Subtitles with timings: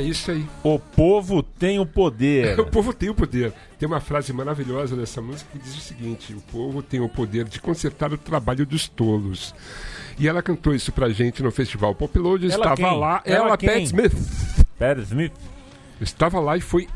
[0.00, 0.46] É isso aí.
[0.64, 2.58] O povo tem o poder.
[2.60, 3.52] O povo tem o poder.
[3.78, 7.44] Tem uma frase maravilhosa dessa música que diz o seguinte: O povo tem o poder
[7.44, 9.54] de consertar o trabalho dos tolos.
[10.18, 12.46] E ela cantou isso pra gente no festival Pop Load.
[12.46, 12.98] Estava quem?
[12.98, 13.58] lá, Ela ela?
[13.58, 14.14] Pat Smith.
[14.78, 15.32] Pat Smith.
[16.00, 16.88] Estava lá e foi,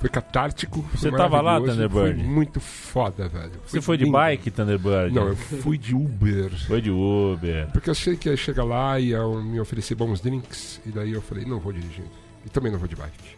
[0.00, 0.82] foi catártico.
[0.82, 2.22] foi Você tava lá, Thunderbird?
[2.22, 3.52] Foi muito foda, velho.
[3.66, 4.16] Você foi de lindo.
[4.16, 5.14] bike, Thunderbird?
[5.14, 6.50] Não, eu fui de Uber.
[6.66, 7.68] Foi de Uber.
[7.72, 10.80] Porque eu sei que ia chegar lá e iam me oferecer bons drinks.
[10.86, 12.08] E daí eu falei, não vou dirigindo.
[12.48, 13.36] E também não vou de bike.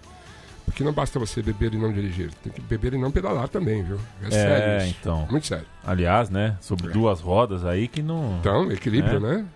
[0.80, 2.30] Porque não basta você beber e não dirigir.
[2.42, 3.98] Tem que beber e não pedalar também, viu?
[4.24, 4.96] É, sério isso.
[4.98, 5.28] então.
[5.30, 5.66] Muito sério.
[5.84, 6.56] Aliás, né?
[6.58, 6.90] Sobre É.
[6.90, 8.38] duas rodas aí que não.
[8.40, 9.20] Então, equilíbrio, É.
[9.20, 9.46] né?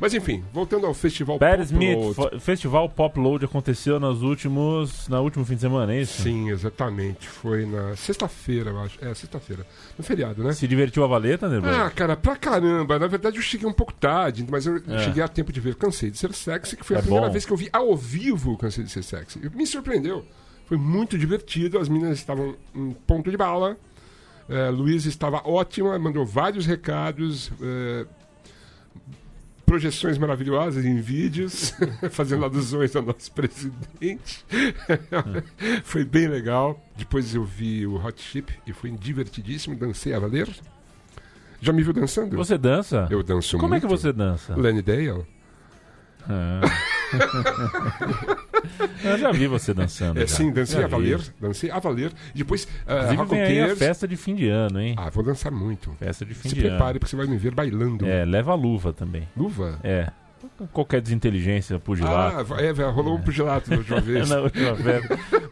[0.00, 2.38] Mas enfim, voltando ao festival Pat Pop Smith, Load.
[2.40, 5.08] Festival Pop Load aconteceu nos últimos.
[5.08, 6.22] Na último fim de semana, é isso?
[6.22, 7.28] Sim, exatamente.
[7.28, 9.04] Foi na sexta-feira, eu acho.
[9.04, 9.64] É, sexta-feira.
[9.98, 10.52] No feriado, né?
[10.52, 11.76] Se divertiu a valer, Thunderbird?
[11.76, 12.96] Ah, cara, pra caramba.
[12.98, 14.98] Na verdade, eu cheguei um pouco tarde, mas eu É.
[15.04, 17.32] cheguei a tempo de ver Cansei de Ser Sexy, que foi É a primeira bom.
[17.32, 19.40] vez que eu vi ao vivo Cansei de Ser Sexy.
[19.54, 20.24] Me surpreendeu.
[20.66, 23.76] Foi muito divertido, as meninas estavam em ponto de bala.
[24.48, 28.06] É, Luiz estava ótima, mandou vários recados, é,
[29.64, 31.74] projeções maravilhosas em vídeos,
[32.10, 34.44] fazendo alusões ao nosso presidente.
[35.84, 36.82] foi bem legal.
[36.96, 40.48] Depois eu vi o Hot Chip e foi divertidíssimo, dancei a valer.
[41.60, 42.36] Já me viu dançando?
[42.36, 43.06] Você dança?
[43.10, 43.84] Eu danço Como muito.
[43.84, 44.54] é que você dança?
[44.56, 45.24] Lenny Dale?
[46.28, 46.60] Ah.
[49.04, 50.18] Eu já vi você dançando.
[50.18, 50.36] É, já.
[50.36, 51.18] sim, dancei Já a valer.
[51.18, 51.30] vi.
[51.40, 52.12] Dancei a valer.
[52.34, 54.94] Depois, uh, a festa de fim de ano, hein?
[54.96, 55.92] Ah, vou dançar muito.
[55.98, 57.00] Festa de fim Se de prepare, ano.
[57.00, 58.06] porque você vai me ver bailando.
[58.06, 59.28] É, leva a luva também.
[59.36, 59.78] Luva?
[59.82, 60.10] É.
[60.72, 62.54] Qualquer desinteligência, pugilato.
[62.54, 64.28] Ah, é, rolou um pugilato da última vez.
[64.30, 65.04] Na última vez.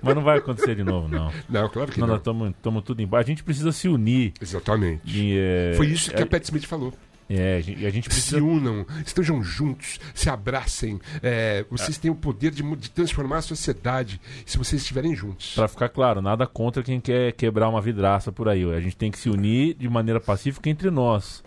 [0.03, 1.33] Mas não vai acontecer de novo, não.
[1.49, 2.15] Não, claro que Não, não.
[2.15, 3.27] nós estamos tudo embaixo.
[3.27, 4.33] A gente precisa se unir.
[4.41, 5.03] Exatamente.
[5.07, 6.93] E, é, Foi isso que é, a Pat Smith falou.
[7.33, 8.43] É, a gente, a gente Se precisa.
[8.43, 11.01] unam, estejam juntos, se abracem.
[11.23, 15.55] é, vocês têm o poder de, de transformar a sociedade se vocês estiverem juntos.
[15.55, 18.65] Pra ficar claro, nada contra quem quer quebrar uma vidraça por aí.
[18.75, 21.43] A gente tem que se unir de maneira pacífica entre nós.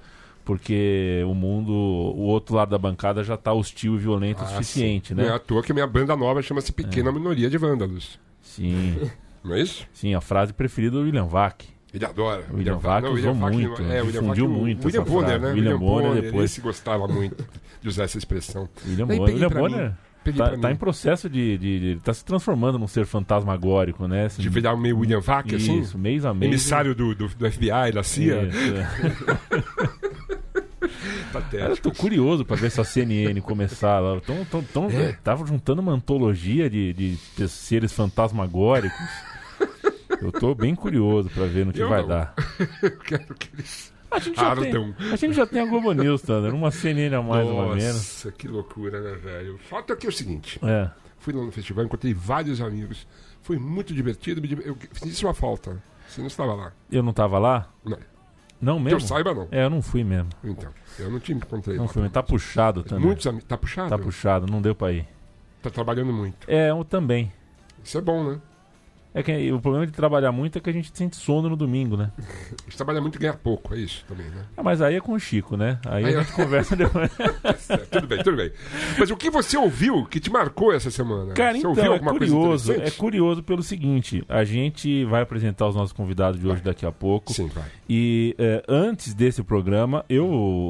[0.46, 4.48] Porque o mundo, o outro lado da bancada já tá hostil e violento o Ah,
[4.48, 5.14] suficiente, sim.
[5.16, 5.24] né?
[5.24, 8.20] Não é à toa que a minha banda nova chama-se Pequena Minoria de Vândalos.
[8.42, 9.00] Sim,
[9.44, 9.88] Não é isso?
[9.94, 11.64] sim, a frase preferida do William Vac.
[11.94, 12.44] Ele adora.
[12.52, 15.52] O William Vac Não, usou muito, é, William difundiu o muito William essa Bonner, né?
[15.52, 16.52] William Bonner depois.
[16.52, 17.46] Esse gostava muito
[17.81, 18.68] de usar essa expressão.
[18.88, 19.94] William Bonner, William Bonner
[20.36, 24.26] tá, tá em processo de, de, de- tá se transformando num ser fantasmagórico, né?
[24.26, 25.80] Assim, De virar meio William Vac, assim?
[25.81, 26.52] Isso, mês a mês.
[26.52, 28.50] Emissário do, do, do FBI, da CIA.
[28.50, 30.04] É.
[31.31, 31.72] Patético.
[31.72, 34.20] Eu tô curioso pra ver se a CNN começar lá.
[34.22, 35.14] Tão, tão, tão, É.
[35.24, 39.00] Tava juntando uma antologia de, de seres fantasmagóricos.
[40.21, 42.07] Eu tô bem curioso pra ver no que Eu vai não.
[42.10, 42.33] dar.
[42.81, 46.21] Eu quero que eles A gente já tem, a gente já tem a Globo News,
[46.21, 46.54] Thunder.
[46.54, 47.94] Uma CNN a mais, uma menos.
[47.95, 49.57] Nossa, que loucura, né, velho?
[49.69, 50.60] Falta aqui o seguinte.
[50.63, 50.89] É.
[51.19, 53.07] Fui lá no festival, encontrei vários amigos.
[53.42, 54.42] Foi muito divertido.
[54.63, 55.81] Eu fiz uma falta.
[56.07, 56.71] Você não estava lá.
[56.92, 57.69] Eu não tava lá?
[57.83, 57.98] Não.
[58.62, 58.98] Não Que mesmo?
[59.00, 59.48] eu saiba, não.
[59.51, 60.30] É, eu não fui mesmo.
[60.44, 60.69] Então,
[61.00, 61.89] eu não te encontrei Não lá.
[61.92, 62.13] fui mesmo.
[62.13, 63.06] Tá puxado também.
[63.06, 63.45] Muitos amigos.
[63.48, 63.89] Tá puxado?
[63.89, 65.06] Tá puxado, não deu pra ir.
[65.62, 66.50] Tá trabalhando muito.
[66.50, 67.31] É, eu também.
[67.83, 68.39] Isso é bom, né?
[69.15, 71.95] É que o problema de trabalhar muito é que a gente sente sono no domingo,
[71.95, 72.12] né?
[72.18, 74.44] A gente trabalha muito e ganha pouco, é isso também, né?
[74.57, 75.80] Ah, mas aí é com o Chico, né?
[75.86, 77.12] Aí Aí a eu- gente conversa depois.
[77.69, 78.51] É, tudo bem, tudo bem.
[78.98, 81.33] Mas o que você ouviu que te marcou essa semana?
[81.33, 82.71] Cara, você então, ouviu é alguma coisa curioso.
[82.71, 83.00] É interessante?
[83.00, 87.33] curioso pelo seguinte: a gente vai apresentar os nossos convidados de hoje daqui a pouco.
[87.33, 87.66] Sim, vai.
[87.88, 90.25] E é, antes desse programa, eu,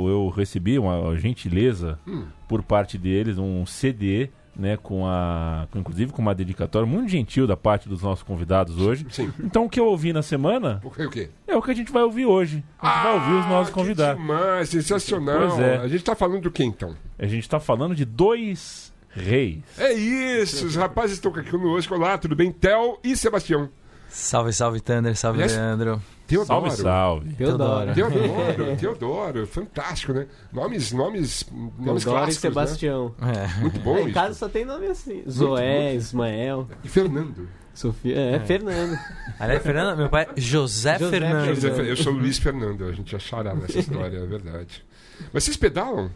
[0.10, 2.26] eu recebi uma gentileza Hum.
[2.50, 5.68] por parte deles, um CD, né, com a.
[5.72, 9.06] com- inclusive com uma dedicatória muito gentil da parte dos nossos convidados hoje.
[9.10, 9.32] Sim.
[9.44, 11.04] Então o que eu ouvi na semana O que?
[11.06, 11.30] O quê?
[11.48, 12.64] é o que a gente vai ouvir hoje.
[12.80, 14.22] A gente vai ouvir os nossos Ah, que convidados.
[14.22, 15.50] demais, sensacional.
[15.50, 15.78] Pois é.
[15.78, 16.96] A gente tá falando do que então?
[17.18, 19.60] A gente tá falando de dois reis.
[19.78, 21.94] É isso, os rapazes estão aqui conosco.
[21.96, 22.52] Olá, tudo bem?
[22.52, 23.70] Theo e Sebastião.
[24.10, 26.02] Salve, salve, Thunder, salve, Aliás, Leandro.
[26.28, 26.48] Teodoro.
[26.48, 27.34] Salve, salve.
[27.36, 27.94] Teodoro.
[27.94, 30.26] Teodoro, Teodoro, fantástico, né?
[30.52, 32.50] Nomes, nomes, nomes Teodoro e clássicos, né?
[32.50, 33.16] Sebastião.
[33.22, 33.60] É.
[33.62, 34.14] Muito bom É, em isso.
[34.14, 35.24] casa só tem nome assim.
[35.30, 35.94] Zoé.
[35.96, 37.48] Ismael, E Fernando.
[37.74, 38.16] Sofia.
[38.16, 38.98] É, Fernando.
[39.40, 41.60] Aliás, Fernando, meu pai, José, José Fernandes.
[41.60, 41.86] Fernando.
[41.88, 44.86] Eu sou Luiz Fernando, a gente já chará nessa história, é verdade.
[45.34, 46.10] Mas vocês pedalam?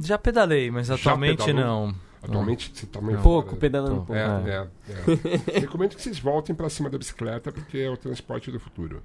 [0.00, 1.88] Já pedalei, mas Já atualmente pedalou?
[1.88, 1.94] não.
[2.22, 3.60] Atualmente você tá meio Pouco, fora.
[3.60, 4.14] pedalando pouco.
[4.14, 5.60] É, é, é.
[5.60, 9.02] Recomendo que vocês voltem pra cima da bicicleta, porque é o transporte do futuro.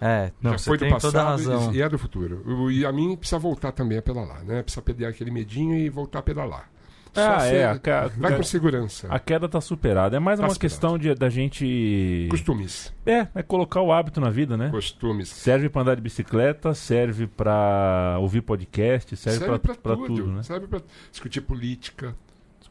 [0.00, 1.72] É, não, Já foi do tem toda a passado razão.
[1.72, 2.42] e e é do futuro.
[2.44, 4.62] O- E a mim precisa voltar também a pedalar, né?
[4.62, 6.68] Precisa perder aquele medinho e voltar a pedalar.
[7.14, 7.64] Só Ah, ser- é.
[7.66, 9.06] A, ca- Vai com segurança.
[9.10, 10.16] a queda tá superada.
[10.16, 10.60] É mais Tá uma superado.
[10.72, 12.26] questão de, da gente.
[12.30, 12.92] Costumes.
[13.04, 14.70] É, é colocar o hábito na vida, né?
[14.70, 15.28] Costumes.
[15.28, 20.06] Serve pra andar de bicicleta, serve pra ouvir podcast, serve, Serve pra tudo.
[20.06, 20.42] tudo, né?
[20.42, 20.80] Serve pra
[21.10, 22.14] discutir política.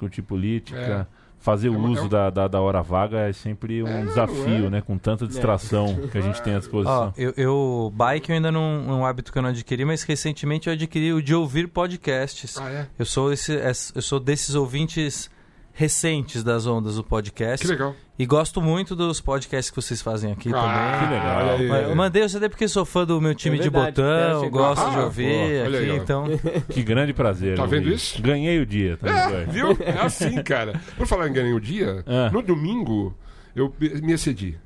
[0.02, 1.08] Discutir política,
[1.40, 3.88] fazer É o uma- uso é um- da, da, da hora vaga é sempre um
[3.88, 4.70] É, desafio, é?
[4.70, 4.82] né?
[4.82, 7.08] Com tanta distração que a gente tem à disposição.
[7.10, 10.04] Ó, eu, eu- bike eu ainda não é um hábito que eu não adquiri, mas
[10.04, 12.58] recentemente eu adquiri o de ouvir podcasts.
[12.60, 12.88] Ah, é?
[13.00, 15.31] Eu sou esse, es- eu sou desses ouvintes
[15.74, 17.96] recentes das ondas do podcast Que legal.
[18.20, 21.00] e gosto muito dos podcasts que vocês fazem aqui Ah, também.
[21.08, 21.38] Que legal.
[21.46, 21.68] olha aí.
[21.68, 24.30] Mas Eu mandei o CD porque sou fã do meu time É de verdade, botão,
[24.32, 24.62] Theo chegou.
[24.62, 26.26] gosto Ah, de ouvir pô, aqui, aí, então.
[26.70, 27.56] Que grande prazer.
[27.58, 28.22] Tá vendo isso?
[28.22, 28.98] Ganhei o dia.
[28.98, 29.52] Tá É, vendo?
[29.52, 29.78] viu?
[29.86, 30.80] É assim, cara.
[30.98, 32.30] Por falar em ganhar o dia, Ah.
[32.32, 33.16] no domingo
[33.56, 34.58] eu me excedi.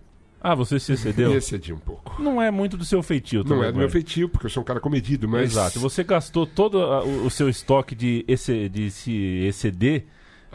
[0.47, 1.31] Ah, você se excedeu?
[1.31, 2.21] Me excedi um pouco.
[2.21, 3.91] Não é muito do seu feitio, Não é do meu Thunderbird.
[3.93, 5.51] feitio, porque eu sou um cara comedido, mas.
[5.53, 5.79] Exato.
[5.79, 9.11] Você gastou todo a- o, o seu estoque de, esse, de se
[9.47, 10.05] exceder,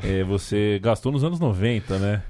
[0.02, 2.22] é, você gastou nos anos 90, né?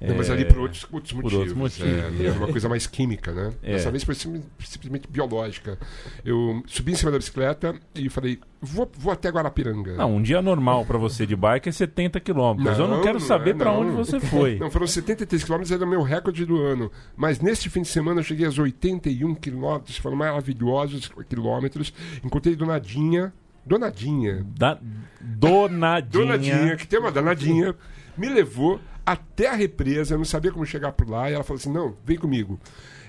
[0.00, 1.52] Não, mas É, ali por outros, outros por motivos.
[1.52, 2.20] outros motivos.
[2.20, 3.52] É, era uma coisa mais química, né?
[3.62, 3.72] É.
[3.72, 5.78] Dessa vez foi sim- simplesmente biológica.
[6.24, 9.94] Eu subi em cima da bicicleta e falei, vou, vou até Guarapiranga.
[9.94, 12.76] Não, um dia normal pra você de bike é 70 quilômetros.
[12.78, 13.80] Eu não quero não saber é, pra não.
[13.80, 14.58] onde você foi.
[14.58, 16.90] Não, foram 73 quilômetros, era o meu recorde do ano.
[17.16, 21.94] Mas neste fim de semana eu cheguei aos 81 quilômetros, foram maravilhosos quilômetros.
[22.22, 23.32] Encontrei Donadinha.
[23.66, 24.46] Donadinha.
[24.56, 24.78] Da,
[25.20, 26.22] donadinha.
[26.24, 27.74] Donadinha, que tem uma danadinha,
[28.16, 31.58] me levou até a represa, eu não sabia como chegar por lá, e ela falou
[31.58, 32.58] assim: não, vem comigo.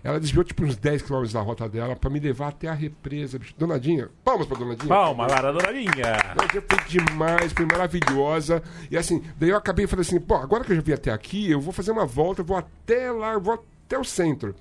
[0.03, 3.39] Ela desviou tipo uns 10 quilômetros da rota dela pra me levar até a represa.
[3.39, 3.55] bicho.
[3.57, 4.87] Donadinha, palmas pra Donadinha.
[4.87, 5.91] Palma lá da donadinha.
[6.35, 8.61] Donadinha foi demais, foi maravilhosa.
[8.91, 11.11] E assim, daí eu acabei e falei assim: pô, agora que eu já vim até
[11.11, 14.53] aqui, eu vou fazer uma volta, eu vou até lá, eu vou até o centro.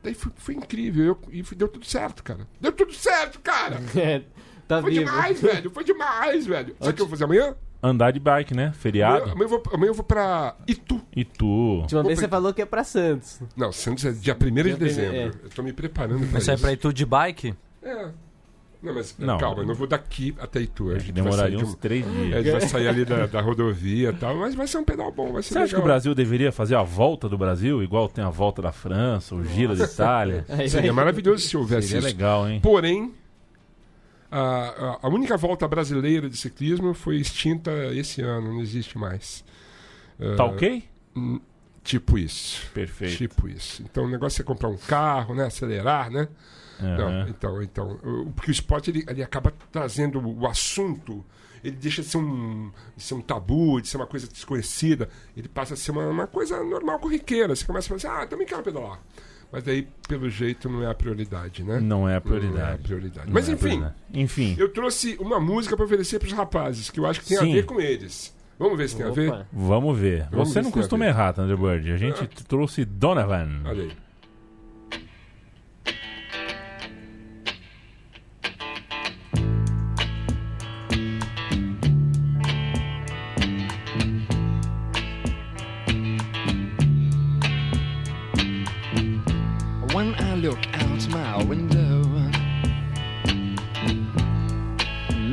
[0.00, 2.46] Daí foi, foi incrível, eu, e foi- deu tudo certo, cara.
[2.60, 3.80] Deu tudo certo, cara!
[4.64, 5.04] É, tá Foi vivo.
[5.04, 6.74] demais, velho, foi demais, velho.
[6.78, 7.54] Sabe o que eu vou fazer amanhã?
[7.82, 8.62] Andar de bike, né?
[8.62, 9.24] Amanhã, Feriado.
[9.30, 11.00] amanhã eu vou, amanhã eu vou pra Itu.
[11.14, 11.46] E tu?
[11.82, 12.26] Última vez Opa.
[12.26, 13.40] você falou que é pra Santos.
[13.54, 15.10] Não, Santos é dia 1 de dezembro.
[15.10, 16.62] primeiro, Eu tô me preparando pra Mas sai isso.
[16.62, 17.54] pra Itu de bike?
[17.82, 18.08] É.
[18.82, 19.38] Não, mas Não.
[19.38, 20.90] calma, eu não vou daqui até Itu.
[20.90, 22.44] A Acho que gente vai demoraria de uns um- três é, a dias.
[22.44, 25.32] gente vai sair ali da, da rodovia e tal, mas vai ser um pedal bom,
[25.32, 25.80] vai ser Você acha que legal.
[25.82, 29.42] o Brasil deveria fazer a volta do Brasil, igual tem a volta da França, o
[29.44, 30.44] Giro da Itália?
[30.68, 32.08] Seria vai- maravilhoso se houvesse Seria isso.
[32.08, 32.60] legal, hein?
[32.62, 33.12] Porém,
[34.38, 39.44] a, a- única volta brasileira de ciclismo foi extinta esse ano, não existe mais.
[40.20, 40.84] Ah, Tá ok?
[41.16, 41.40] hum,
[41.82, 42.66] Tipo isso.
[42.72, 43.16] Perfeito.
[43.18, 43.82] Tipo isso.
[43.82, 45.44] Então o negócio é comprar um carro, né?
[45.46, 46.28] Acelerar, né?
[46.80, 47.26] Não, Aham.
[47.28, 48.00] então, então,
[48.34, 51.22] porque o esporte ele, ele acaba trazendo o assunto,
[51.62, 55.46] ele deixa de ser um, de ser um tabu, de ser uma coisa desconhecida, ele
[55.46, 57.54] passa a ser uma, uma coisa normal, corriqueira.
[57.54, 58.98] Você começa a falar assim, ah, também quero pedalar.
[59.54, 61.78] Mas daí, pelo jeito, não é a prioridade, né?
[61.78, 62.82] Não é a Não é a prioridade.
[62.82, 63.26] prioridade.
[63.28, 63.94] Não Mas é enfim, prioridade.
[64.12, 67.38] Enfim, eu trouxe uma música para oferecer para os rapazes, que eu acho que tem
[67.38, 67.52] Sim.
[67.52, 68.34] a ver com eles.
[68.58, 69.28] Vamos ver se tem a ver?
[69.30, 69.46] Opa.
[69.52, 70.26] vamos ver.
[70.32, 71.88] Vamos Você ver não costuma errar, Thunderbird.
[71.92, 73.60] A gente t- trouxe Donovan.
[73.64, 73.92] Olha aí.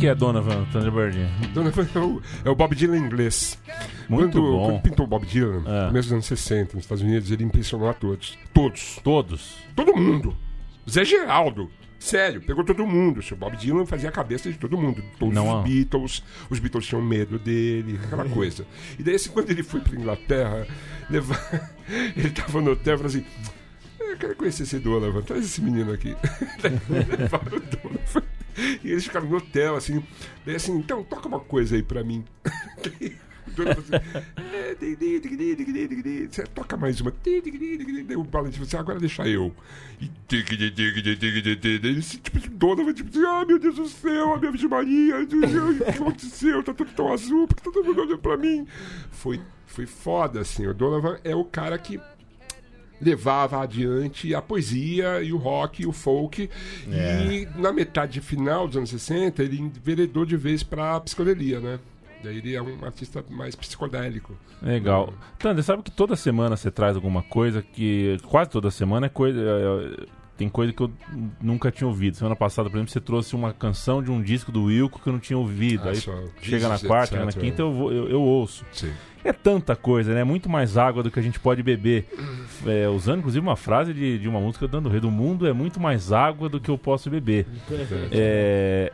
[0.00, 1.18] Que, é Donovan Thunderbird?
[1.52, 3.58] Donovan é o, é o Bob Dylan inglês.
[4.08, 4.66] Muito quando, bom.
[4.66, 5.80] quando pintou o Bob Dylan, É.
[5.82, 8.36] no começo dos anos 60, nos Estados Unidos, ele impressionou a todos.
[8.54, 8.98] Todos.
[9.04, 9.56] Todos.
[9.76, 10.36] Todo mundo.
[10.88, 11.70] Zé Geraldo.
[11.98, 13.18] Sério, pegou todo mundo.
[13.18, 15.02] O seu Bob Dylan fazia a cabeça de todo mundo.
[15.18, 15.62] Todos Não, os ah.
[15.62, 16.22] Beatles.
[16.48, 18.66] Os Beatles tinham medo dele, aquela coisa.
[18.98, 20.66] E daí, assim, quando ele foi pra Inglaterra,
[21.10, 21.72] levar...
[22.16, 23.24] ele tava no hotel e falou assim:
[24.00, 26.16] Eu quero conhecer esse Donovan, traz esse menino aqui.
[26.88, 28.29] Levaram o Donovan.
[28.82, 30.02] E eles ficaram no hotel, assim.
[30.44, 32.24] Daí assim, então toca uma coisa aí pra mim.
[36.54, 37.12] Toca mais uma.
[38.16, 39.52] O Valentino assim, agora deixa eu.
[40.00, 40.08] E
[41.98, 45.26] esse tipo de dona tipo, ah, meu Deus do céu, a minha Virgem Maria, o
[45.26, 46.62] que aconteceu?
[46.62, 48.66] Tá tudo tão azul, porque tá todo mundo olhando pra mim?
[49.10, 50.66] Foi, foi foda, assim.
[50.66, 52.00] O Donovan é o cara que
[53.00, 56.48] levava adiante a poesia e o rock e o folk.
[56.86, 61.78] E na metade final dos anos 60, ele enveredou de vez pra psicodelia, né?
[62.22, 64.36] Daí ele é um artista mais psicodélico.
[64.62, 65.14] Legal.
[65.38, 68.18] Tander, sabe que toda semana você traz alguma coisa que.
[68.24, 69.40] Quase toda semana é coisa.
[69.40, 70.90] é, é, tem coisa que eu
[71.40, 72.16] nunca tinha ouvido.
[72.16, 75.12] Semana passada, por exemplo, você trouxe uma canção de um disco do Wilco que eu
[75.14, 75.82] não tinha ouvido.
[75.86, 76.02] Ah, Aí
[76.42, 77.26] chega na quarta, etc.
[77.26, 78.64] na quinta eu, vou- eu, eu ouço.
[78.72, 78.90] Sim.
[79.24, 80.24] É tanta coisa, né?
[80.24, 82.06] Muito mais água do que a gente pode beber.
[82.66, 85.78] É, usando, inclusive, uma frase de, de uma música dando rei do mundo é muito
[85.80, 87.46] mais água do que eu posso beber.
[88.12, 88.92] É,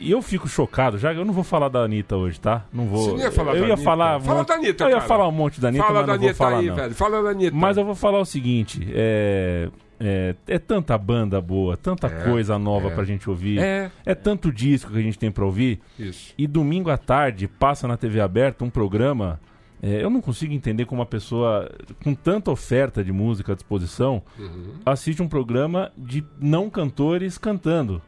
[0.00, 2.64] E eu fico chocado, já eu não vou falar da Anitta hoje, tá?
[2.72, 3.04] Não vou.
[3.04, 3.84] Você não ia falar eu da ia Anitta?
[3.84, 4.16] falar.
[4.16, 5.06] um Fala monte- da Anitta, Eu ia cara.
[5.08, 6.74] falar um monte da Anitta, Fala mas da não vou Anitta falar aí, não.
[6.76, 6.94] velho.
[6.94, 7.56] Fala da Anitta.
[7.56, 9.68] Mas eu vou falar o seguinte: é,
[10.00, 12.94] é, é tanta banda boa, tanta É, coisa nova é.
[12.94, 15.80] pra gente ouvir, É, é tanto disco que a gente tem pra ouvir.
[15.98, 16.32] isso.
[16.36, 19.40] E domingo à tarde passa na TV aberta um programa.
[19.82, 21.70] é, eu não consigo entender como uma pessoa
[22.02, 24.74] com tanta oferta de música à disposição Uhum.
[24.86, 28.00] assiste um programa de não cantores cantando.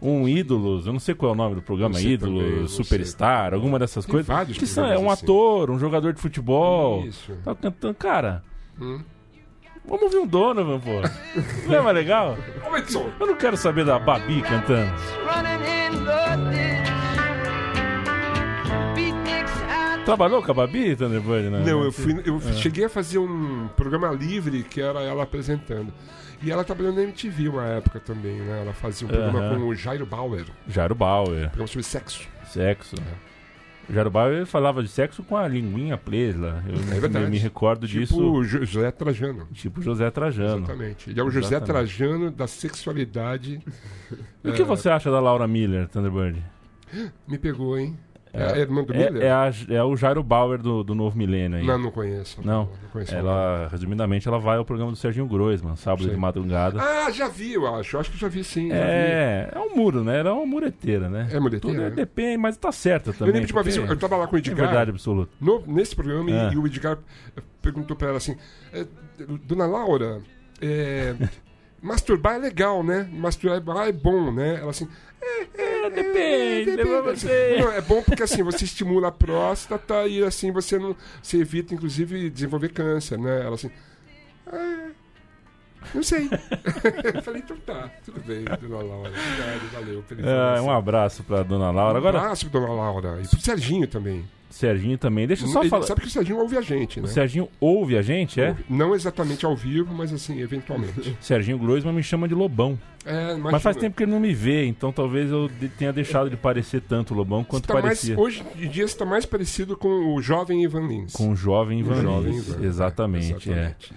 [0.00, 3.78] um ídolos, eu não sei qual é o nome do programa, ídolos, também, superstar, alguma
[3.78, 4.56] dessas Tem coisas.
[4.56, 5.24] Que são, é um assim.
[5.24, 7.04] ator, um jogador de futebol.
[7.06, 7.32] Isso.
[7.44, 7.94] Tá cantando.
[7.94, 8.42] Cara,
[8.80, 9.00] Hum.
[9.86, 11.00] Vamos ouvir um Donovan, pô.
[11.66, 12.36] Não é mais legal?
[12.76, 14.92] Edson, Eu não quero saber da Babi cantando.
[20.04, 21.64] Trabalhou com a Babi, Thunderbird, né?
[21.66, 25.92] Não, eu fui, eu cheguei a fazer um programa livre que era ela apresentando.
[26.40, 28.60] E ela trabalhou na MTV uma época também, né?
[28.62, 29.56] Ela fazia um programa Aham.
[29.58, 32.28] com o Jairo Bauer, Jairo Bauer, programa sobre sexo.
[32.46, 32.94] sexo.
[32.94, 33.35] Jairo
[34.10, 36.62] Bauer falava de sexo com a linguinha presa.
[36.68, 37.24] Eu É verdade.
[37.26, 38.32] me, me recordo Tipo disso.
[38.32, 39.46] o Jo- José Trajano.
[39.52, 40.64] Tipo José Trajano.
[40.64, 41.10] Exatamente.
[41.10, 41.66] Ele é o José Exatamente.
[41.96, 43.60] Trajano da sexualidade.
[44.44, 46.42] E o que você acha da Laura Miller, Thunderbird?
[47.28, 47.96] Me pegou, hein?
[48.36, 49.22] É, É- do É, Miller?
[49.24, 51.66] é, a- é o Jairo Bauer do, do novo milênio aí.
[51.66, 52.40] Não, não conheço.
[52.44, 52.64] Não.
[52.82, 53.14] não conheço.
[53.14, 56.10] Ela, resumidamente, ela vai ao programa do Serginho Groisman, sábado Sim.
[56.10, 56.80] de madrugada.
[56.80, 57.96] Ah, já vi, eu acho.
[57.96, 58.68] Eu acho que já vi sim.
[58.68, 60.18] já é, é um muro, né?
[60.20, 61.24] Ela é uma mureteira, né?
[61.30, 61.36] vi.
[61.36, 61.76] É muleteira?
[61.78, 63.32] Tudo é- depende, mas tá certa Eu também.
[63.34, 64.66] lembro de uma vez, eu tava lá com o É Edgar.
[64.66, 65.32] verdade absoluta.
[65.40, 66.52] no- nesse programa, e- É.
[66.52, 66.98] e o Edgar
[67.62, 68.36] perguntou pra ela assim:
[68.72, 68.86] "Eh,
[69.44, 70.20] Dona Laura,
[70.60, 71.14] é,
[71.82, 73.08] masturbar é legal, né?
[73.12, 74.58] Masturbar é bom, né?
[74.60, 74.88] Ela assim.
[75.54, 77.56] É, depende, é, pra assim, você.
[77.58, 81.74] não, é bom porque assim você estimula a próstata e assim você não você evita
[81.74, 83.42] inclusive desenvolver câncer, né?
[83.44, 83.70] Ela assim,
[84.46, 84.90] ah,
[85.94, 86.28] não sei.
[87.14, 90.04] eu falei então tá, tudo bem, dona Laura, obrigado, valeu.
[90.56, 91.98] É, um abraço pra dona Laura.
[91.98, 94.24] Agora, um abraço pra dona Laura e pro Serginho também.
[94.48, 95.26] Serginho também.
[95.26, 95.86] Deixa eu só Ele falar.
[95.86, 97.08] sabe que o Serginho ouve a gente, O né?
[97.08, 98.56] Serginho ouve a gente, é?
[98.70, 101.16] Não exatamente ao vivo, mas assim, eventualmente.
[101.20, 102.78] Serginho Groisman me chama de Lobão.
[103.04, 105.48] É, Mas faz tempo que ele não me vê, então talvez eu
[105.78, 109.24] tenha deixado de parecer tanto Lobão quanto Tá mais, parecia hoje em dia está mais
[109.24, 111.12] parecido com o jovem Ivan Lins.
[111.12, 112.48] com o jovem Ivan O jovem Lins.
[112.48, 113.34] Ivan, Exatamente, é.
[113.34, 113.94] exatamente.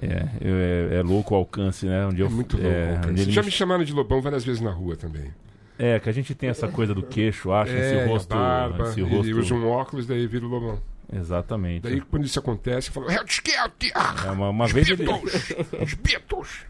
[0.00, 0.56] É, eu-
[0.94, 2.06] é, é louco o alcance, né?
[2.06, 2.70] Onde eu, É muito louco.
[2.70, 5.24] é, onde ele Já me chamaram de Lobão várias vezes na rua também.
[5.78, 8.28] É, que a gente tem essa coisa do queixo, acha, é, esse rosto.
[8.34, 9.38] barba, esse rosto...
[9.38, 10.80] usa um óculos, daí vira o Lobão.
[11.12, 11.82] Exatamente.
[11.82, 13.16] Daí quando isso acontece, eu falo, é!
[14.26, 15.04] É, uma, uma vez ele...
[15.80, 16.66] Os Beatles!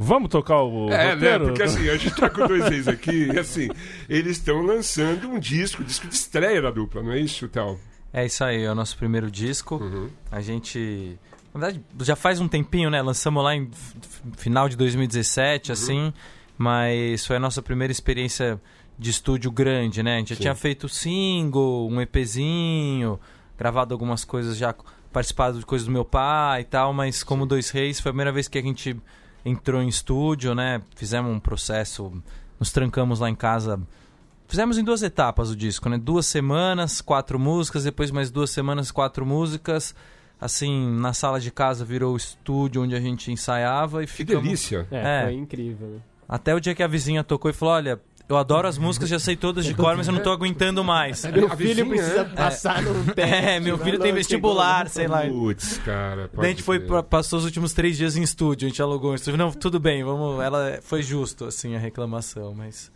[0.00, 1.14] Vamos tocar o É, né?
[1.14, 1.44] roteiro?
[1.46, 3.68] Porque assim, a gente tá com dois ex aqui, e assim,
[4.08, 7.78] eles estão lançando um disco, disco de estreia da dupla, não é isso, Théo?
[8.12, 9.76] É isso aí, é o nosso primeiro disco.
[9.76, 10.08] Uhum.
[10.30, 11.18] A gente.
[11.52, 13.02] Na verdade, já faz um tempinho, né?
[13.02, 13.68] Lançamos lá em
[14.36, 16.12] final de 2017, assim.
[16.58, 18.60] Mas foi a nossa primeira experiência
[18.98, 20.16] de estúdio grande, né?
[20.16, 20.42] A gente já Sim.
[20.42, 23.18] tinha feito single, um EPzinho,
[23.56, 24.74] gravado algumas coisas já,
[25.12, 28.32] participado de coisas do meu pai e tal, mas como Dois Reis foi a primeira
[28.32, 28.96] vez que a gente
[29.44, 30.82] entrou em estúdio, né?
[30.96, 32.12] Fizemos um processo
[32.58, 33.80] nos trancamos lá em casa.
[34.48, 35.98] Fizemos em duas etapas o disco, né?
[35.98, 39.94] Duas semanas, quatro músicas, depois mais duas semanas, quatro músicas.
[40.40, 44.42] Assim, na sala de casa virou o estúdio onde a gente ensaiava e Que ficamos...
[44.42, 44.86] delícia.
[44.90, 45.24] É, É.
[45.24, 46.00] foi incrível, né?
[46.28, 49.18] Até o dia que a vizinha tocou e falou: Olha, eu adoro as músicas, já
[49.18, 51.24] sei todas de cor, mas eu não tô aguentando mais.
[51.24, 52.24] Meu filho vizinha, precisa é?
[52.24, 53.34] passar num teste.
[53.34, 53.84] É, meu né?
[53.84, 55.22] filho tem vestibular, sei lá.
[55.26, 56.30] Putz, cara.
[56.34, 59.12] Daí a gente foi pra- passou os últimos três dias em estúdio, a gente alugou
[59.12, 59.38] um estúdio.
[59.38, 60.42] Não, tudo bem, vamos.
[60.42, 62.92] Ela foi justo, assim, a reclamação, mas.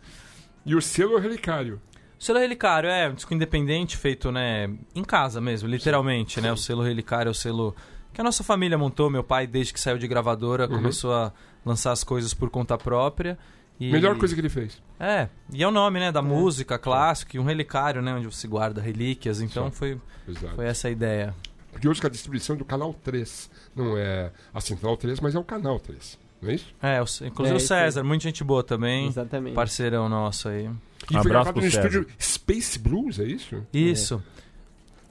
[0.65, 1.81] E o selo relicário.
[2.19, 6.53] O selo Relicário é um disco independente feito, né, em casa mesmo, literalmente, né?
[6.53, 7.75] O selo Relicário é o selo
[8.13, 9.09] que a nossa família montou.
[9.09, 10.77] Meu pai, desde que saiu de gravadora, Uhum.
[10.77, 11.33] começou a
[11.65, 13.37] lançar as coisas por conta própria.
[13.79, 13.91] E...
[13.91, 14.81] Melhor coisa que ele fez.
[14.99, 18.47] É, e é o nome, né, da música clássica, e um relicário, né, onde se
[18.47, 19.41] guarda relíquias.
[19.41, 19.71] Então Só.
[19.71, 20.55] foi, Exato.
[20.55, 21.33] foi essa a ideia.
[21.71, 23.49] Porque hoje que a distribuição é do canal 3.
[23.75, 26.19] Não é a Central 3, mas é o canal 3.
[26.41, 26.67] Não é isso?
[26.81, 27.59] É, o- inclusive É, o.
[27.59, 29.07] César, muita gente boa também.
[29.07, 29.55] Exatamente.
[29.55, 30.65] Parceirão nosso aí.
[30.65, 30.67] E
[31.07, 31.87] foi Abraço gravado no César.
[31.87, 33.65] estúdio Space Blues, é isso?
[33.73, 34.23] Isso.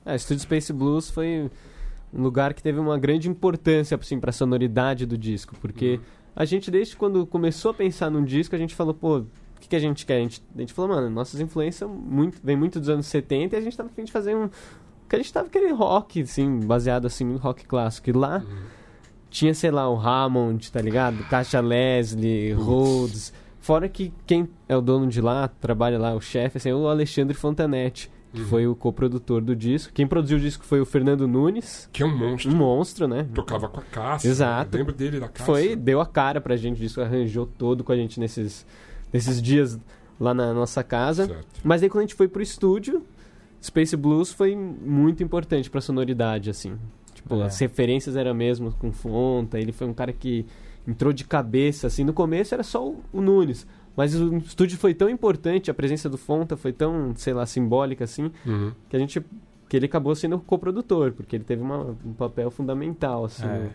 [0.07, 1.51] É, o Estúdio Space Blues foi
[2.15, 5.99] um lugar que teve uma grande importância assim, para a sonoridade do disco, porque
[6.35, 9.27] a gente, desde quando começou a pensar num disco, a gente falou, pô, o
[9.61, 10.17] que, que a gente quer?
[10.17, 13.59] A gente, a gente falou, mano, nossas influências muito, vem muito dos anos 70 e
[13.59, 14.49] a gente tava a fim de fazer um.
[15.09, 18.09] Que a gente tava querendo rock, assim, baseado assim no rock clássico.
[18.09, 18.43] E lá
[19.33, 21.25] tinha, sei lá, o Hammond, tá ligado?
[21.29, 23.33] Caixa Leslie, Rhodes.
[23.61, 26.89] Fora que quem é o dono de lá, trabalha lá, o chefe, assim, é o
[26.89, 28.47] Alexandre Fontanetti, que Uhum.
[28.47, 29.93] foi o coprodutor do disco.
[29.93, 32.51] Quem produziu o disco foi o Fernando Nunes, Que é um monstro.
[32.53, 33.27] um monstro, né?
[33.35, 34.29] Tocava com a Cássia.
[34.29, 34.77] Exato.
[34.77, 35.45] Lembro dele da Cássia.
[35.45, 38.67] Foi, deu a cara pra gente, o disco arranjou todo com a gente nesses,
[39.13, 39.79] nesses dias
[40.19, 41.27] lá na nossa casa.
[41.27, 41.47] Certo.
[41.63, 43.03] Mas aí quando a gente foi pro estúdio,
[43.63, 46.77] Space Blues foi muito importante pra sonoridade, assim.
[47.15, 47.45] Tipo, É.
[47.45, 50.47] as referências eram mesmo com Fonta, ele foi um cara que
[50.89, 52.03] entrou de cabeça, assim.
[52.03, 56.09] No começo era só o, o Nunes, mas o estúdio foi tão importante, a presença
[56.09, 58.73] do Fonta foi tão, sei lá, simbólica, assim, Uhum.
[58.89, 59.25] que a gente...
[59.69, 63.45] Que ele acabou sendo coprodutor, porque ele teve uma- um papel fundamental, assim.
[63.45, 63.47] É.
[63.49, 63.71] né?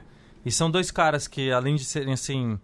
[0.45, 2.59] E são dois caras que, além de serem, assim,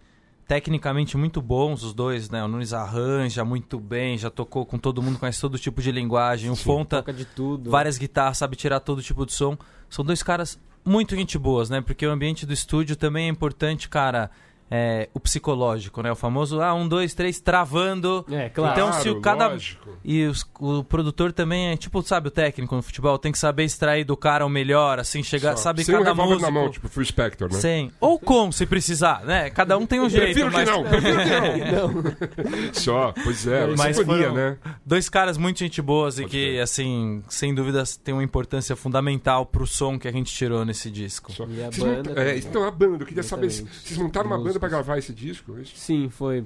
[0.46, 2.44] tecnicamente muito bons, os dois, né?
[2.44, 6.50] O Nunes arranja muito bem, já tocou com todo mundo, conhece todo tipo de linguagem.
[6.50, 6.62] O Sim.
[6.64, 7.70] Fonta, Toca de tudo.
[7.70, 9.56] várias guitarras, sabe tirar todo tipo de som.
[9.88, 11.80] São dois caras muito gente boas, né?
[11.80, 14.30] Porque o ambiente do estúdio também é importante, cara.
[14.70, 16.10] É, o psicológico, né?
[16.10, 18.24] O famoso, ah, um, dois, três, travando.
[18.30, 18.72] É, claro.
[18.72, 19.84] Então, se o cada- lógico.
[20.04, 23.64] E os- o produtor também é tipo, sabe, o técnico no futebol, tem que saber
[23.64, 25.64] extrair do cara o melhor, assim, chegar, Só.
[25.64, 26.40] sabe Sem cada músico.
[26.42, 27.60] na mão, tipo Phil Spector, né?
[27.60, 27.90] Sem.
[28.00, 29.48] Ou com, se precisar, né?
[29.50, 30.24] Cada um tem um jeito.
[30.24, 31.24] Prefiro que mas não, prefiro que
[31.72, 31.84] não.
[31.94, 32.72] Não.
[32.72, 34.56] Só, pois é, Mas sinfonia, né?
[34.84, 36.60] Dois caras muito gente boas e Pode que, crer.
[36.62, 41.32] assim, sem dúvidas, tem uma importância fundamental pro som que a gente tirou nesse disco.
[41.32, 41.44] Só.
[41.46, 43.86] E a Vocês banda é, então, a banda, eu queria saber, se Exatamente.
[43.88, 44.58] vocês montaram uma banda Músicos.
[44.58, 45.56] pra gravar esse disco?
[45.56, 45.76] é isso?
[45.76, 46.44] Sim, foi.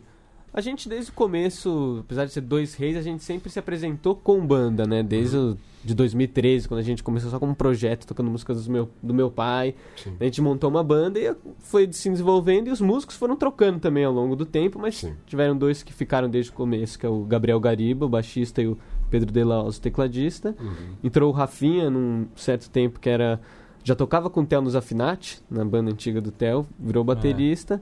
[0.52, 4.16] A gente desde o começo, apesar de ser dois reis, a gente sempre se apresentou
[4.16, 5.02] com banda, né?
[5.02, 8.88] Desde o, de 2013, quando a gente começou só como projeto, tocando músicas do meu,
[9.02, 9.74] do meu pai.
[9.96, 10.16] Sim.
[10.18, 14.04] A gente montou uma banda e foi se desenvolvendo e os músicos foram trocando também
[14.04, 15.14] ao longo do tempo, mas Sim.
[15.26, 18.68] tiveram dois que ficaram desde o começo, que é o Gabriel Gariba, o baixista, e
[18.68, 18.78] o
[19.10, 20.56] Pedro De Laus, o tecladista.
[20.58, 20.96] Uhum.
[21.04, 23.38] Entrou o Rafinha num certo tempo que era.
[23.84, 27.80] Já tocava com o Theo nos Afinati, na banda antiga do Theo, virou baterista.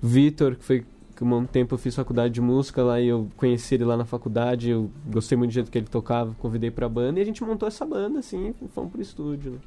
[0.00, 3.74] Vitor, que foi que um tempo eu fiz faculdade de música lá e eu conheci
[3.74, 7.18] ele lá na faculdade, eu gostei muito do jeito que ele tocava, convidei pra banda
[7.18, 9.52] e a gente montou essa banda assim, e fomos pro estúdio.
[9.52, 9.58] né?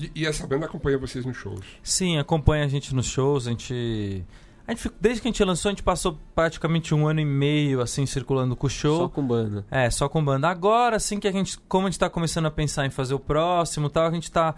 [0.00, 1.60] E, e essa banda acompanha vocês nos shows?
[1.82, 4.24] Sim, acompanha a gente nos shows, a gente.
[4.66, 7.82] A gente desde que a gente lançou, a gente passou praticamente um ano e meio,
[7.82, 8.98] assim, circulando com o show.
[8.98, 9.66] Só com banda.
[9.70, 10.48] É, só com banda.
[10.48, 13.18] Agora, assim que a gente, como a gente tá começando a pensar em fazer o
[13.18, 14.54] próximo e tal, a gente tá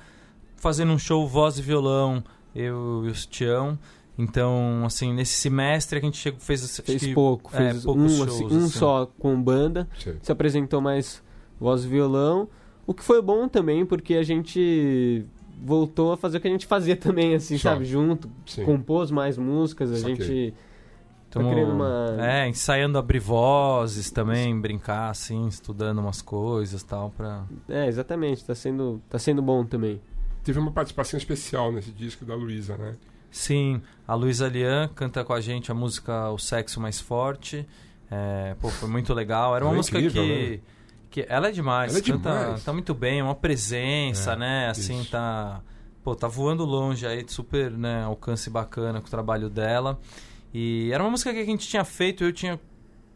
[0.56, 2.22] fazendo um show voz e violão,
[2.54, 3.78] eu e o Tião.
[4.18, 6.80] Então, assim, nesse semestre a gente chegou, fez...
[6.80, 8.68] Fez que- pouco, é, fez poucos um, shows, assim, um assim.
[8.78, 10.16] só com banda, Sei.
[10.20, 11.22] se apresentou mais
[11.58, 12.48] voz e violão,
[12.86, 15.24] o que foi bom também porque a gente
[15.64, 17.70] voltou a fazer o que a gente fazia também, assim, Só.
[17.70, 18.64] sabe, junto, Sim.
[18.64, 20.14] compôs mais músicas, a Saquei.
[20.16, 20.54] gente
[21.30, 22.16] tá Tamo- criando uma...
[22.20, 27.44] É, ensaiando abrir vozes também, brincar, assim, estudando umas coisas e tal, pra...
[27.68, 30.00] É, exatamente, tá sendo, tá sendo bom também.
[30.44, 32.94] Teve uma participação especial nesse disco da Luísa, né?
[33.32, 37.66] Sim, a Luísa Lian canta com a gente a música O Sexo Mais Forte.
[38.10, 39.56] É, pô, foi muito legal.
[39.56, 40.60] Era uma é música incrível, que, né?
[41.10, 41.26] que.
[41.28, 41.90] Ela é demais.
[41.92, 42.62] Ela é canta, demais.
[42.64, 44.68] Tá muito bem, é uma presença, É, né?
[44.68, 45.10] Assim, isso.
[45.10, 45.62] tá.
[46.04, 48.04] Pô, tá voando longe aí, super, né?
[48.04, 49.98] Alcance bacana com o trabalho dela.
[50.52, 52.60] E era uma música que a gente tinha feito, eu tinha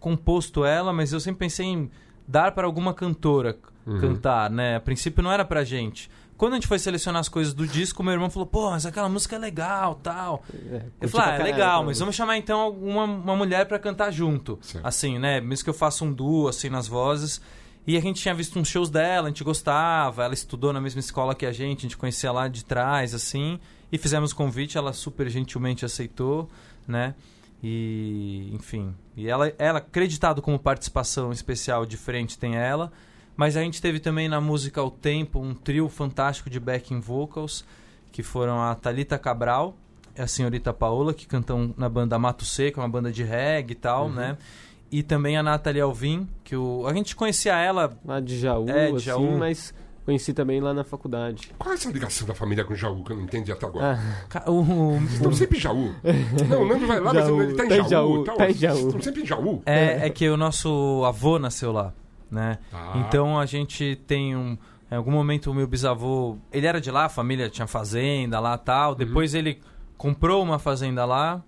[0.00, 1.90] composto ela, mas eu sempre pensei em
[2.26, 4.00] dar para alguma cantora Uhum.
[4.00, 4.76] cantar, né?
[4.76, 6.10] A princípio não era pra gente.
[6.36, 9.08] Quando a gente foi selecionar as coisas do disco, meu irmão falou, pô, mas aquela
[9.08, 10.42] música é legal, tal.
[10.52, 14.10] É, Eu falei, ah, é legal, mas vamos chamar então uma, uma mulher pra cantar
[14.10, 14.58] junto.
[14.60, 14.86] Certo.
[14.86, 15.40] Assim, né?
[15.40, 17.40] Mesmo que eu faça um duo, assim, nas vozes.
[17.86, 20.98] E a gente tinha visto uns shows dela, a gente gostava, ela estudou na mesma
[20.98, 23.58] escola que a gente, a gente conhecia lá de trás, assim.
[23.90, 26.50] E fizemos o convite, ela super gentilmente aceitou,
[26.86, 27.14] né?
[27.62, 28.94] E, enfim.
[29.16, 32.92] E ela, ela acreditado como participação especial de frente, tem ela.
[33.36, 37.64] Mas a gente teve também na música O Tempo um trio fantástico de backing vocals,
[38.10, 39.76] que foram a Talita Cabral
[40.16, 43.76] e a senhorita Paola, que cantam na banda Mato Seco, uma banda de reggae e
[43.76, 44.38] tal, né?
[44.90, 48.86] E também a Nathalie Alvim, que o, a gente conhecia ela Lá de Jaú, É,
[48.86, 49.36] de assim, Jaú.
[49.36, 49.74] mas
[50.06, 51.50] conheci também lá na faculdade.
[51.58, 53.98] Qual é essa ligação da família com Jaú que eu não entendi até agora?
[54.32, 55.92] Ah, o- estão sempre em Jaú.
[56.48, 57.88] Não, o Nando vai lá, Jaú, mas ele tá em tá em Jaú.
[57.90, 58.36] Jaú, tal.
[58.36, 58.86] tá em Vocês Jaú.
[58.86, 59.62] estão sempre em Jaú.
[59.66, 61.92] é, é que o nosso avô nasceu lá,
[62.30, 62.58] né?
[62.72, 62.92] Ah.
[62.96, 64.56] Então a gente tem um.
[64.90, 66.38] Em algum momento o meu bisavô.
[66.52, 68.94] Ele era de lá, a família tinha fazenda lá tal.
[68.94, 69.60] Depois ele
[69.96, 71.42] comprou uma fazenda lá.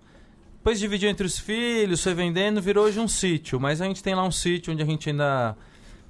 [0.57, 3.59] Depois dividiu entre os filhos, foi vendendo, virou hoje um sítio.
[3.59, 5.55] Mas a gente tem lá um sítio onde a gente ainda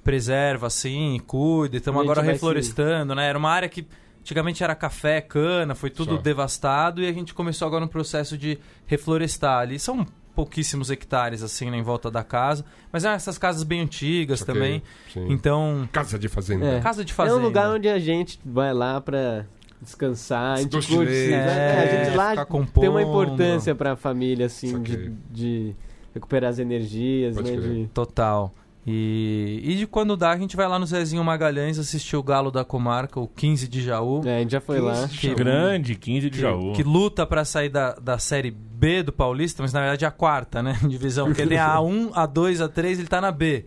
[0.02, 1.76] preserva, assim, cuida.
[1.76, 3.28] Estamos agora reflorestando, né?
[3.28, 3.86] Era uma área que
[4.20, 6.20] antigamente era café, cana, foi tudo Só.
[6.20, 7.00] devastado.
[7.00, 9.78] E a gente começou agora um processo de reflorestar ali.
[9.78, 10.04] São
[10.34, 12.64] pouquíssimos hectares, assim, né, em volta da casa.
[12.92, 14.82] Mas é essas casas bem antigas também.
[15.12, 15.26] Sim.
[15.30, 16.66] Então, Casa de fazenda.
[16.66, 16.80] É.
[16.80, 17.38] casa de é fazenda.
[17.38, 19.44] um lugar onde a gente vai lá pra
[19.80, 21.30] descansar, a gente curte, leite.
[21.30, 21.80] né?
[21.80, 22.46] a gente lá ficar
[22.80, 25.74] tem uma importância pra família, assim, de, de
[26.14, 27.56] recuperar as energias, Pode né?
[27.60, 27.86] De...
[27.88, 28.52] Total.
[28.86, 32.50] E, e de quando dá, a gente vai lá no Zezinho Magalhães assistir o Galo
[32.50, 34.22] da Comarca, o 15 de Jaú.
[34.24, 35.06] É, a gente já foi lá.
[35.06, 36.72] Que Grande, 15 de Que, Jaú.
[36.72, 40.10] que luta pra sair da, da série B do Paulista, mas na verdade é a
[40.10, 40.78] quarta, né?
[40.88, 41.26] Divisão.
[41.26, 43.66] Porque tem a A1, a 2, a 3, ele tá na B.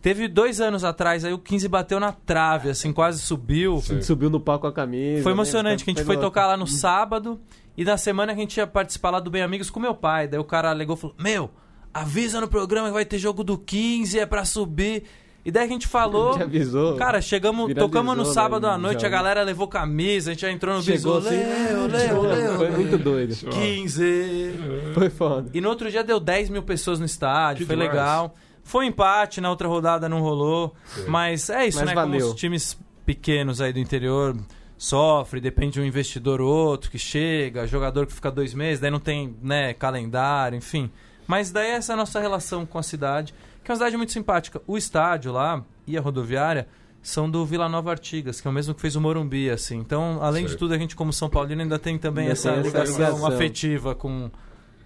[0.00, 3.76] Teve dois anos atrás, aí o 15 bateu na trave, assim, quase subiu.
[3.76, 5.22] A gente subiu no palco com a camisa.
[5.22, 5.36] Foi né?
[5.36, 7.38] emocionante, que a gente foi tocar lá no sábado
[7.76, 10.26] e na semana a gente ia participar lá do Bem Amigos com meu pai.
[10.26, 11.50] Daí o cara alegou e falou: Meu,
[11.92, 15.04] avisa no programa que vai ter jogo do 15, é pra subir.
[15.42, 16.32] E daí a gente A falou.
[16.34, 16.96] gente avisou.
[16.96, 19.10] Cara, chegamos, Viralizou, tocamos no né, sábado à noite, a Jaú.
[19.10, 21.28] galera levou camisa, a gente já entrou no Chegou bisu.
[21.28, 21.86] assim, leu,
[22.26, 22.56] leu.
[22.58, 23.34] Foi muito doido.
[23.34, 24.54] 15.
[24.94, 25.50] Foi foda.
[25.54, 27.90] E no outro dia deu 10 mil pessoas no estádio, Que foi demais.
[27.92, 28.34] legal.
[28.62, 30.74] Foi um empate, na outra rodada não rolou.
[31.08, 31.94] Mas é isso, Mas né?
[31.94, 32.20] valeu.
[32.20, 34.36] Como os times pequenos aí do interior
[34.76, 38.90] sofrem, depende de um investidor ou outro que chega, jogador que fica dois meses, daí
[38.90, 40.90] não tem né, calendário, enfim.
[41.30, 44.10] Mas daí essa é a nossa relação com a cidade, que é uma cidade muito
[44.10, 44.60] simpática.
[44.66, 46.66] O estádio lá e a rodoviária
[47.00, 49.78] são do Vila Nova Artigas, que é o mesmo que fez o Morumbi, assim.
[49.78, 52.58] Então, além de tudo, a gente como São Paulino ainda tem também Ainda essa tem
[52.58, 53.26] essa ligação ligação.
[53.28, 54.28] afetiva com,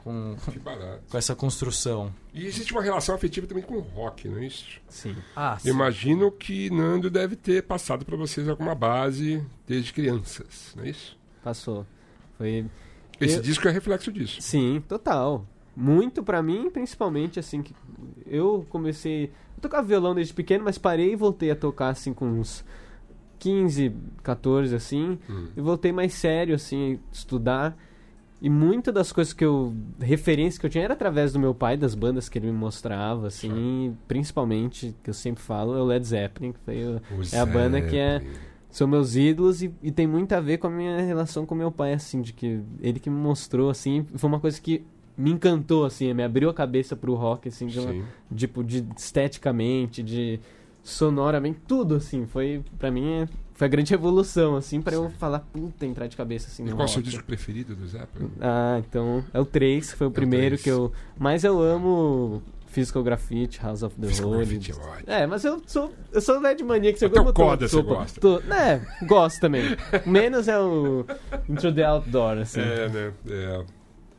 [0.04, 0.36] com,
[1.10, 2.12] com essa construção.
[2.34, 4.66] E existe uma relação afetiva também com o rock, não é isso?
[4.86, 5.16] Sim.
[5.34, 10.84] Ah, Eu Imagino que Nando deve ter passado para vocês alguma base desde crianças, não
[10.84, 11.16] é isso?
[11.42, 11.86] Passou.
[12.36, 12.66] Foi.
[13.18, 14.42] Esse Eu- disco é reflexo disso.
[14.42, 15.46] Sim, total.
[15.76, 17.74] Muito pra mim, principalmente assim que
[18.26, 19.24] eu comecei,
[19.56, 22.64] eu tocava violão desde pequeno, mas parei e voltei a tocar assim com uns
[23.38, 25.48] 15, 14 assim, Hum.
[25.56, 27.76] e voltei mais sério assim, estudar.
[28.40, 31.76] E muitas das coisas que eu referência que eu tinha era através do meu pai,
[31.76, 36.04] das bandas que ele me mostrava assim, principalmente que eu sempre falo, é o Led
[36.06, 38.34] Zeppelin, que foi o- O É a banda que é- Zeppelin.
[38.70, 41.70] são meus ídolos e, e tem muito a ver com a minha relação com meu
[41.70, 44.84] pai, assim, de que ele que me mostrou, assim, foi uma coisa que
[45.16, 47.92] me encantou, assim, me abriu a cabeça pro rock, assim, de uma-
[48.34, 50.40] tipo, de esteticamente, de
[50.82, 55.38] sonoramente, tudo, assim, foi, pra mim, é- foi a grande revolução, assim, pra eu falar,
[55.40, 58.30] puta, entrar de cabeça, assim, E qual é o seu disco preferido do Zeppelin?
[58.40, 60.62] Ah, então, é o 3, foi o primeiro três.
[60.62, 60.92] que eu...
[61.18, 64.60] Mas eu amo Physical Graffiti, House of the Holy.
[65.06, 65.22] É.
[65.22, 68.20] É, mas eu sou, eu sou Led Maníaco, você o como Coda eu você gosta.
[68.20, 69.62] tô- É, gosto também.
[70.04, 71.06] Menos é o
[71.48, 72.60] Intro the Outdoor, assim.
[72.60, 73.12] É, né?
[73.30, 73.64] É.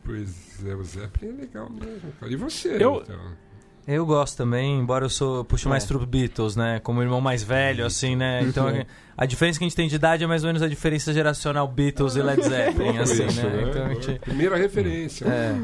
[0.05, 2.31] Pois é, o Zeppelin é legal mesmo, cara.
[2.31, 3.45] E você, Eu- então?
[3.87, 5.87] Eu gosto também, embora eu sou puxo mais É.
[5.87, 6.79] pro Beatles, né?
[6.79, 8.41] Como irmão mais velho, assim, né?
[8.41, 8.83] Então Uhum.
[9.15, 11.67] a diferença que a gente tem de idade é mais ou menos a diferença geracional
[11.67, 13.67] Beatles e Led Zeppelin, assim, né?
[13.69, 14.19] Então a gente.
[14.21, 15.25] Primeira referência.
[15.27, 15.55] É.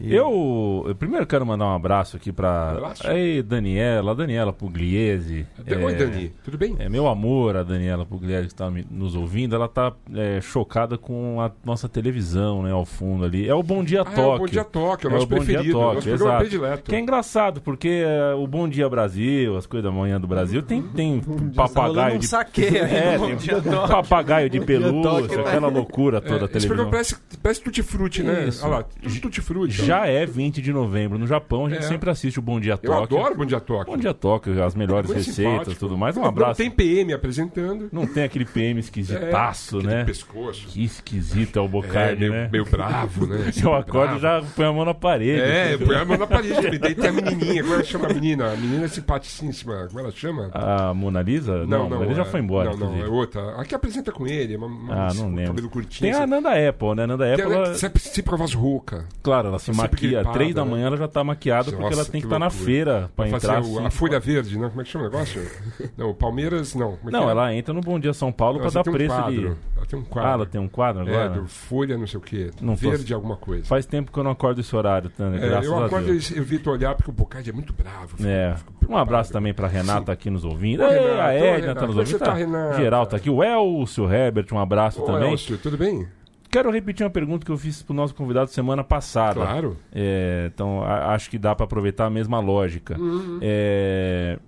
[0.00, 5.46] Eu, eu primeiro quero mandar um abraço aqui pra aí, Daniela, a Daniela Pugliese.
[5.58, 6.74] Oi, É, Dani, tudo bem?
[6.78, 11.40] É meu amor, a Daniela Pugliese que está nos ouvindo, ela tá é, chocada com
[11.40, 13.48] a nossa televisão, né, ao fundo ali.
[13.48, 14.34] É o Bom Dia Ah, é Tóquio.
[14.34, 16.30] o Bom Dia Tóquio, é o É nosso o Bom Dia preferido, Tóquio, nosso programa
[16.34, 16.48] exato.
[16.50, 16.90] predileto.
[16.90, 20.62] Que é engraçado, porque é, o Bom Dia Brasil, as coisas da manhã do Brasil,
[20.62, 21.20] tem, tem
[21.54, 26.48] papagaio de saque É, Bom tem Dia papagaio de pelúcia, aquela loucura É, toda a
[26.56, 26.90] esse programa televisão.
[26.90, 28.48] parece, parece tutti-frutti, né?
[28.48, 28.64] Isso.
[28.64, 28.84] Olha lá,
[29.22, 29.83] tutti-frutti.
[29.86, 31.18] Já é 20 de novembro.
[31.18, 31.88] No Japão, a gente É.
[31.88, 33.18] sempre assiste o Bom Dia Eu Tóquio.
[33.18, 33.92] adoro Bom Dia Tóquio.
[33.94, 36.16] Bom Dia Tóquio, as melhores Muito receitas tudo mais.
[36.16, 36.58] Um Não, abraço.
[36.58, 37.88] Tem PM apresentando.
[37.92, 40.04] Não tem aquele PM esquisitaço, É, né?
[40.04, 40.66] pescoço.
[40.68, 42.48] Que esquisito é o É, Bocardi, meio, né?
[42.50, 43.50] meio bravo, né?
[43.62, 44.44] Eu acordo e Bravo.
[44.46, 45.40] já põe a mão na parede.
[45.40, 46.70] É, põe a mão na parede.
[46.70, 47.62] me tem a menininha.
[47.62, 48.52] Como ela chama a menina?
[48.52, 49.86] A menina é simpaticíssima.
[49.88, 50.50] Como ela chama?
[50.52, 51.66] A Mona Lisa?
[51.66, 52.70] Não, ele já é- foi embora.
[52.70, 53.56] Não, não, é outra.
[53.60, 54.56] A que apresenta com ele.
[54.56, 55.46] Uma, uma, Ah, não com lembro.
[55.54, 56.00] Cabelo curtinho.
[56.00, 56.30] Tem a assim.
[56.30, 57.06] Nanda Apple, né?
[57.06, 59.06] Nanda Apple, ela ela, sempre, sempre a voz rouca.
[59.22, 60.24] claro, ela se maquia.
[60.32, 60.70] Três da né?
[60.70, 62.64] manhã ela já tá maquiada porque Nossa, ela tem que que estar na loucura.
[62.64, 63.62] feira fazer entrar.
[63.62, 63.86] o- assim.
[63.86, 64.68] a Folha Verde, né?
[64.68, 65.42] Como é que chama o negócio?
[65.96, 66.96] não, o Palmeiras, não.
[66.96, 67.30] Como é que Não, é?
[67.30, 69.32] ela entra no Bom Dia São Paulo pra Ela dar tem um preço quadro.
[69.32, 69.46] de.
[69.76, 70.30] Ela tem um quadro.
[70.30, 71.24] Ah, ela tem um quadro agora?
[71.24, 72.50] É, do Folha não sei o quê.
[72.60, 73.64] Não tô- Verde alguma coisa.
[73.64, 76.30] Faz tempo que eu não acordo esse horário, Tânia, É, graças eu a acordo Deus.
[76.30, 78.16] e evito olhar porque o Bocardi é muito bravo.
[78.16, 78.54] fico- É.
[78.80, 80.82] fico Um abraço também pra Renata aqui nos ouvindo.
[80.82, 82.18] Ô, Ei, Renata, a Edna tá nos é ouvindo.
[82.18, 82.76] tá, Renata?
[82.76, 83.30] Geral tá aqui.
[83.30, 85.32] O Elcio Herbert, um abraço também.
[85.32, 86.06] Elcio, tudo bem?
[86.54, 89.40] Quero repetir uma pergunta que eu fiz pro nosso convidado semana passada.
[89.40, 89.76] Claro.
[89.92, 92.96] É, então, a- acho que dá para aproveitar a mesma lógica.
[92.96, 93.40] Uhum.
[93.42, 94.38] É,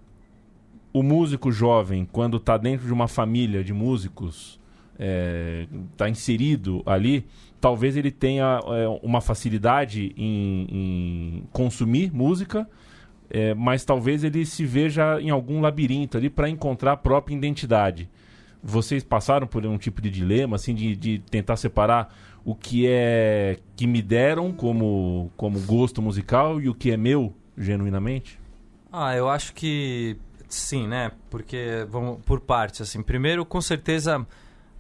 [0.93, 4.61] o músico jovem, quando está dentro de uma família de músicos,
[5.93, 7.27] está inserido ali,
[7.61, 12.71] talvez ele tenha é, uma facilidade em, em consumir música,
[13.29, 18.09] é, mas talvez ele se veja em algum labirinto ali para encontrar a própria identidade.
[18.69, 22.13] Vocês passaram por um tipo de dilema, assim, de, de tentar separar
[22.45, 27.33] o que é que me deram como, como gosto musical e o que é meu,
[27.57, 28.41] genuinamente?
[28.93, 30.17] Ah, eu acho que
[30.49, 31.13] sim, né?
[31.31, 33.03] Porque vamos por partes assim.
[33.03, 34.27] Primeiro, com certeza,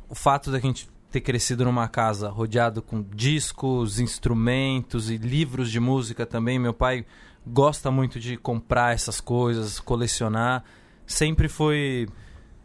[0.09, 5.79] o fato da gente ter crescido numa casa rodeado com discos, instrumentos e livros de
[5.79, 6.59] música também.
[6.59, 7.07] Meu pai
[7.46, 10.64] gosta muito de comprar essas coisas, colecionar.
[11.07, 12.09] Sempre foi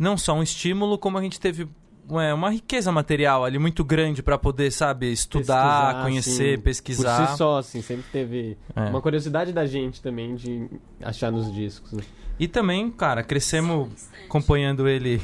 [0.02, 1.70] não só um estímulo, como a gente teve
[2.20, 7.18] é, uma riqueza material ali muito grande para poder, sabe, estudar, Pesquisar, conhecer, assim, pesquisar.
[7.26, 8.82] Por si só, assim, sempre teve É.
[8.90, 10.68] uma curiosidade da gente também de
[11.02, 11.92] achar nos discos.
[11.94, 12.04] né?
[12.40, 13.88] E também, cara, crescemos
[14.26, 15.22] acompanhando ele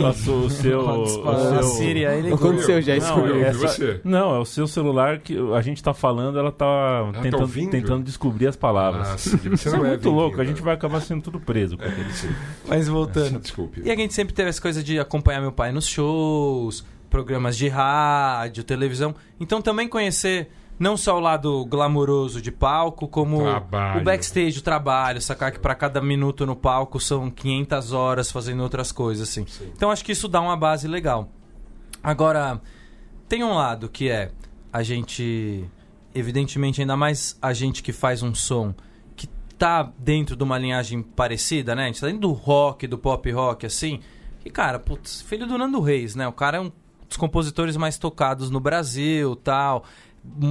[0.00, 0.80] Passou o seu.
[0.80, 2.14] o a seu- Síria.
[2.14, 4.00] Ele Aconteceu já isso Não, eu- essa- você?
[4.04, 8.04] não, é o seu celular que a gente tá falando, ela tá, tá tentando, tentando
[8.04, 9.08] descobrir as palavras.
[9.08, 9.14] Ah,
[9.52, 11.76] Isso é é muito louco, a gente vai acabar sendo tudo preso.
[11.76, 12.08] com aquele-
[12.66, 13.40] Mas voltando.
[13.40, 13.82] Desculpe.
[13.84, 18.64] E a gente sempre teve essa coisa de acompanhar meu pai shows, programas de rádio,
[18.64, 19.14] televisão.
[19.38, 24.00] Então também conhecer não só o lado glamouroso de palco, como Trabalho.
[24.00, 28.62] o backstage, o trabalho, sacar que para cada minuto no palco são 500 horas fazendo
[28.62, 29.46] outras coisas assim.
[29.76, 31.28] Então acho que isso dá uma base legal.
[32.02, 32.60] Agora,
[33.28, 34.30] tem um lado que é
[34.72, 35.64] a gente,
[36.14, 38.74] evidentemente, ainda mais a gente que faz um som
[39.16, 41.84] que tá dentro de uma linhagem parecida, né?
[41.84, 44.00] A gente tá dentro do rock, do pop rock, assim.
[44.44, 46.28] E, cara, putz, filho do Nando Reis, né?
[46.28, 46.70] O cara é um
[47.08, 49.84] dos compositores mais tocados no Brasil tal.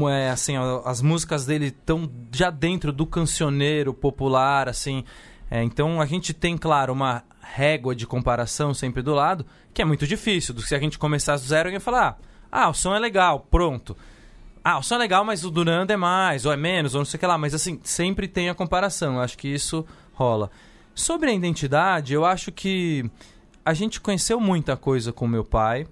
[0.10, 5.04] É, assim, as músicas dele estão já dentro do cancioneiro popular, assim.
[5.50, 9.86] É, então a gente tem, claro, uma régua de comparação sempre do lado, que é
[9.86, 10.56] muito difícil.
[10.56, 12.20] Que se a gente começasse do zero, alguém falar,
[12.52, 13.96] ah, o som é legal, pronto.
[14.64, 17.02] Ah, o som é legal, mas o do Nando é mais, ou é menos, ou
[17.02, 17.38] não sei o que lá.
[17.38, 19.16] Mas assim, sempre tem a comparação.
[19.16, 20.50] Eu acho que isso rola.
[20.96, 23.10] Sobre a identidade, eu acho que
[23.66, 25.88] a gente conheceu muita coisa com meu pai.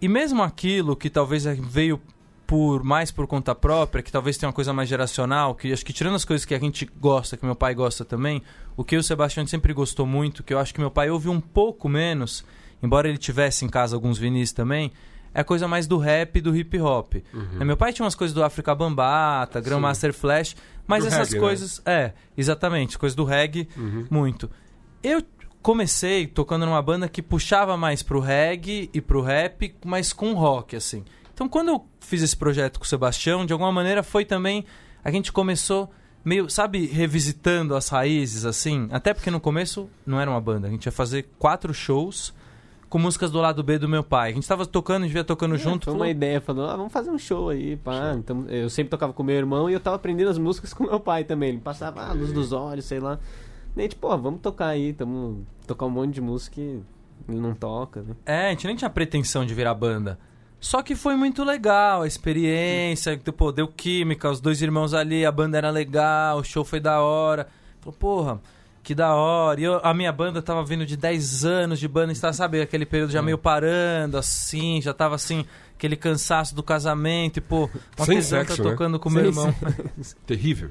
[0.00, 2.00] E mesmo aquilo que talvez veio
[2.46, 5.92] por mais por conta própria, que talvez tenha uma coisa mais geracional, que acho que
[5.92, 8.42] tirando as coisas que a gente gosta, que meu pai gosta também,
[8.76, 11.40] o que o Sebastião sempre gostou muito, que eu acho que meu pai ouve um
[11.40, 12.44] pouco menos,
[12.82, 14.90] embora ele tivesse em casa alguns vinis também,
[15.32, 17.14] é a coisa mais do rap e do hip hop.
[17.32, 17.60] Uhum.
[17.60, 20.56] É, Meu pai tinha umas coisas do África Bambata, Grandmaster Flash,
[20.88, 21.40] mas Do essas reggae, né?
[21.40, 21.82] coisas.
[21.86, 24.06] É, exatamente, coisas do reggae, Uhum.
[24.10, 24.50] muito.
[25.04, 25.22] Eu
[25.62, 30.76] comecei tocando numa banda que puxava mais pro reggae e pro rap, mas com rock,
[30.76, 31.04] assim.
[31.32, 34.64] Então, quando eu fiz esse projeto com o Sebastião, de alguma maneira foi também.
[35.02, 35.90] A gente começou
[36.24, 38.88] meio, sabe, revisitando as raízes, assim.
[38.90, 40.68] Até porque no começo não era uma banda.
[40.68, 42.34] A gente ia fazer quatro shows
[42.90, 44.32] com músicas do lado B do meu pai.
[44.32, 45.84] A gente tava tocando, a gente ia tocando junto.
[45.84, 48.14] Foi falou, uma ideia, falou, ah, vamos fazer um show aí, pá.
[48.18, 50.98] Então, eu sempre tocava com meu irmão e eu tava aprendendo as músicas com meu
[51.00, 51.50] pai também.
[51.50, 53.18] Ele passava ah, a luz dos olhos, sei lá.
[53.76, 56.80] E a gente, pô, vamos tocar aí, tamo tocar um monte de música e
[57.28, 58.14] ele não toca, né?
[58.26, 60.18] É, a gente nem tinha pretensão de virar banda.
[60.58, 65.24] Só que foi muito legal a experiência, que, pô, deu química, os dois irmãos ali,
[65.24, 67.48] a banda era legal, o show foi da hora.
[67.80, 68.40] Falou, porra,
[68.82, 69.58] que da hora.
[69.58, 72.84] E eu- a minha banda tava vindo de 10 anos de banda, está, sabe, aquele
[72.84, 78.04] período já meio parando, assim, já tava assim, aquele cansaço do casamento, e pô, uma
[78.04, 78.70] Sem sexo, tá né?
[78.70, 79.54] tocando com meu irmão.
[80.26, 80.70] Terrível.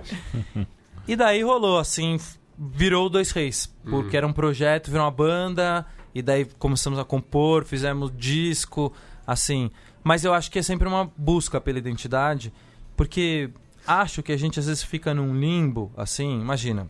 [1.07, 2.19] E daí rolou, assim,
[2.59, 3.73] virou Dois Reis.
[3.89, 8.91] Porque era um projeto, virou uma banda, e daí começamos a compor, fizemos disco,
[9.25, 9.71] assim.
[10.03, 12.51] Mas eu acho que é sempre uma busca pela identidade,
[12.97, 13.49] porque
[13.87, 16.87] acho que a gente às vezes fica num limbo, assim, imagina,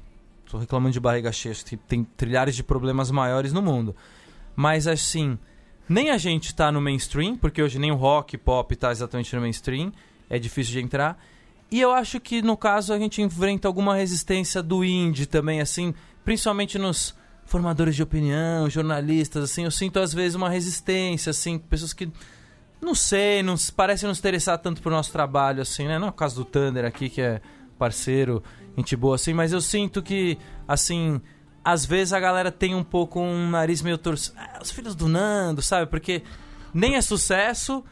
[0.50, 1.56] tô reclamando de barriga cheia,
[1.88, 3.96] tem trilhares de problemas maiores no mundo.
[4.56, 5.38] Mas assim,
[5.88, 9.42] nem a gente tá no mainstream, porque hoje nem o rock, pop tá exatamente no
[9.42, 9.92] mainstream,
[10.30, 11.22] é difícil de entrar.
[11.72, 15.94] E eu acho que no caso a gente enfrenta alguma resistência do indie também, assim,
[16.24, 21.94] principalmente nos formadores de opinião, jornalistas, assim, eu sinto às vezes uma resistência, assim, pessoas
[21.94, 22.12] que
[22.82, 26.00] não sei, não parecem não se interessar tanto pro nosso trabalho, assim, né?
[26.00, 27.42] Não é o caso do Thunder aqui, que é
[27.78, 28.44] parceiro,
[28.78, 31.22] gente boa, assim, mas eu sinto que, assim,
[31.64, 34.38] às vezes a galera tem um pouco um nariz meio torcido.
[34.40, 35.90] Ah, os filhos do Nando, sabe?
[35.90, 36.24] Porque
[36.74, 37.84] nem é sucesso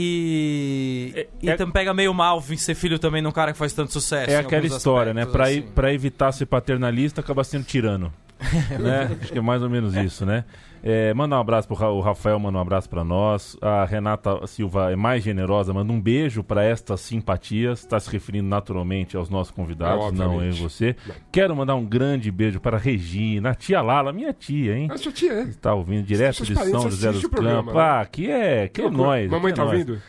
[0.00, 1.12] e.
[1.16, 3.58] É- e é- também pega meio mal vir ser filho também de um cara que
[3.58, 4.30] faz tanto sucesso.
[4.30, 5.26] É aquela história, né?
[5.26, 5.62] Pra, assim.
[5.62, 8.12] pra evitar ser paternalista, acaba sendo tirano.
[8.78, 9.10] né?
[9.20, 10.44] Acho que é mais ou menos isso, né?
[10.82, 13.56] É, manda um abraço pro Ra- o Rafael, manda um abraço pra nós.
[13.60, 17.80] A Renata Silva é mais generosa, manda um beijo pra estas simpatias.
[17.80, 20.94] Está se referindo naturalmente aos nossos convidados, É, não eu e você.
[21.32, 24.88] Quero mandar um grande beijo para a Regina, a tia Lala, minha tia, hein?
[24.90, 25.42] A sua tia, é.
[25.42, 27.74] Está ouvindo direto de São José dos Campos.
[27.74, 27.80] né?
[27.80, 29.02] Ah, que é, que é loucura.
[29.06, 29.30] nós.
[29.30, 29.72] Mamãe que é tá nós.
[29.80, 30.02] ouvindo?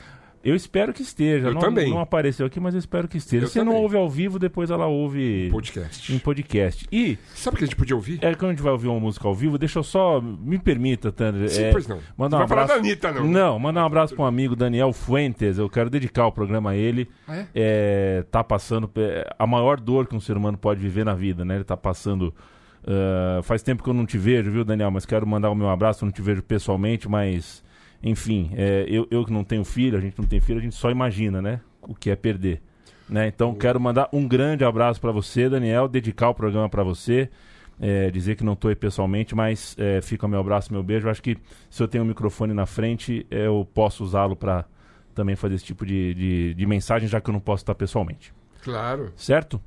[0.43, 1.47] Eu espero que esteja.
[1.49, 1.89] Eu não, também.
[1.89, 3.43] não apareceu aqui, mas eu espero que esteja.
[3.45, 3.81] Eu Se não também.
[3.81, 6.13] ouve ao vivo, depois ela ouve Podcast.
[6.13, 6.87] em podcast.
[6.91, 8.19] E Sabe o que a gente podia ouvir?
[8.21, 10.21] é, quando a gente vai ouvir uma música ao vivo, deixa eu só.
[10.21, 11.49] Me permita, Tander.
[11.49, 11.99] Sim, é, pois não.
[12.17, 12.81] Mandar um Não falar abraço.
[12.81, 13.25] da Anitta, não.
[13.27, 15.57] Não, mandar um abraço para um amigo Daniel Fuentes.
[15.57, 17.09] Eu quero dedicar o programa a ele.
[17.27, 17.47] Ah, é?
[17.53, 21.43] É, tá passando é, a maior dor que um ser humano pode viver na vida,
[21.43, 21.55] né?
[21.55, 22.33] Ele tá passando.
[22.87, 24.89] ah, faz tempo que eu não te vejo, viu, Daniel?
[24.89, 26.03] Mas quero mandar o meu abraço.
[26.03, 27.61] Eu não te vejo pessoalmente, mas.
[28.01, 30.75] Enfim, é, eu, eu que não tenho filho, a gente não tem filho, a gente
[30.75, 31.59] só imagina, né?
[31.81, 32.61] O que é perder.
[33.09, 33.27] Né?
[33.27, 37.29] Então, quero mandar um grande abraço para você, Daniel, dedicar o programa para você.
[37.81, 41.07] é, dizer que não estou aí pessoalmente, mas é, fica o meu abraço, meu beijo.
[41.07, 41.37] Eu acho que
[41.69, 44.65] se eu tenho um microfone na frente, eu posso usá-lo para
[45.15, 48.33] também fazer esse tipo de, de, de mensagem, já que eu não posso estar pessoalmente.
[48.61, 49.11] Claro.
[49.15, 49.61] Certo?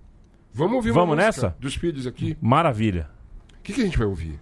[0.53, 1.57] Vamos ouvir Vamos uma música nessa?
[1.59, 2.37] dos filhos aqui.
[2.41, 3.09] Maravilha.
[3.59, 4.39] O que, que a gente vai ouvir?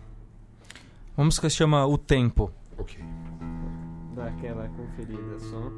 [1.17, 2.51] Uma música que se chama O Tempo.
[2.77, 2.99] Ok.
[4.15, 5.71] Dá aquela conferida só.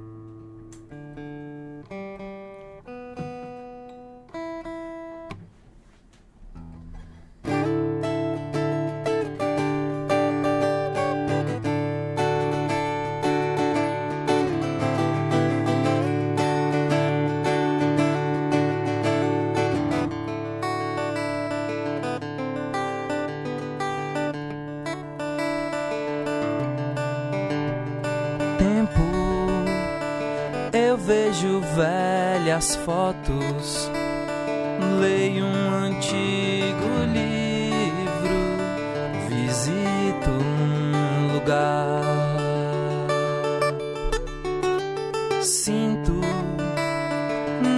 [31.06, 33.90] Vejo velhas fotos,
[35.00, 38.38] leio um antigo livro,
[39.28, 42.02] visito um lugar,
[45.40, 46.20] sinto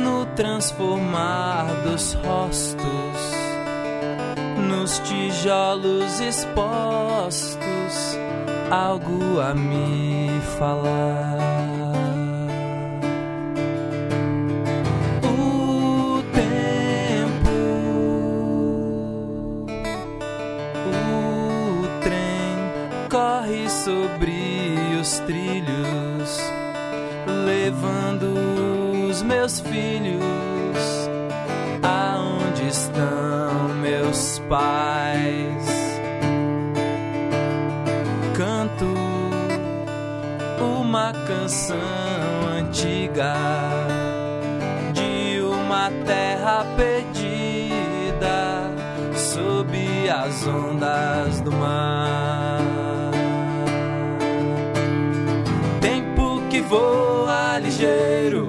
[0.03, 2.85] no transformar dos rostos
[4.69, 8.19] nos tijolos expostos
[8.71, 11.94] algo a me falar.
[25.15, 26.41] Os trilhos,
[27.47, 28.35] levando
[29.09, 30.25] os meus filhos
[31.83, 36.01] aonde estão meus pais
[38.37, 38.93] canto
[40.61, 41.79] uma canção
[42.59, 43.35] antiga
[44.93, 48.35] de uma terra perdida
[49.15, 52.54] sob as ondas do mar.
[56.75, 58.49] Voa ligeiro,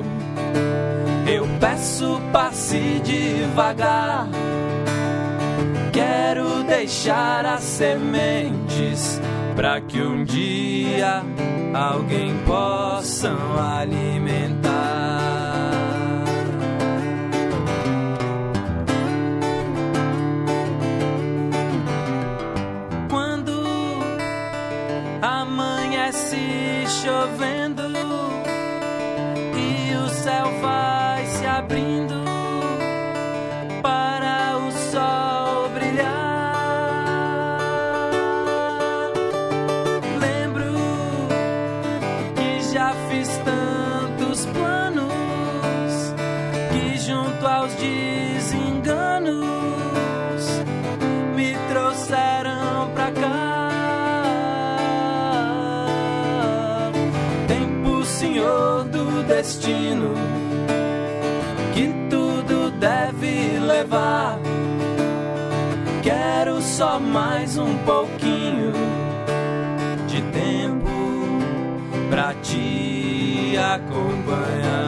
[1.27, 4.27] eu peço passe devagar.
[5.93, 9.21] Quero deixar as sementes
[9.55, 11.23] para que um dia
[11.73, 13.31] alguém possa
[13.79, 14.73] alimentar.
[23.07, 23.53] Quando
[25.21, 26.37] amanhece
[26.87, 27.64] chovendo
[66.75, 68.73] só mais um pouquinho
[70.09, 70.89] de tempo
[72.09, 74.84] pra te acompanhar.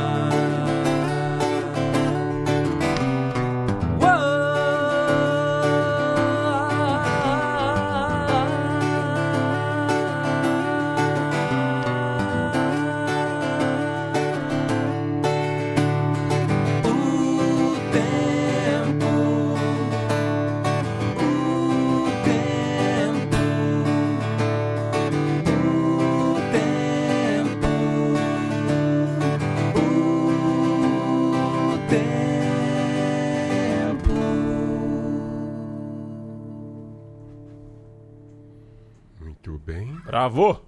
[40.18, 40.59] Bravo!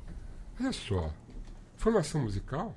[0.61, 1.11] Olha só.
[1.75, 2.75] Formação musical?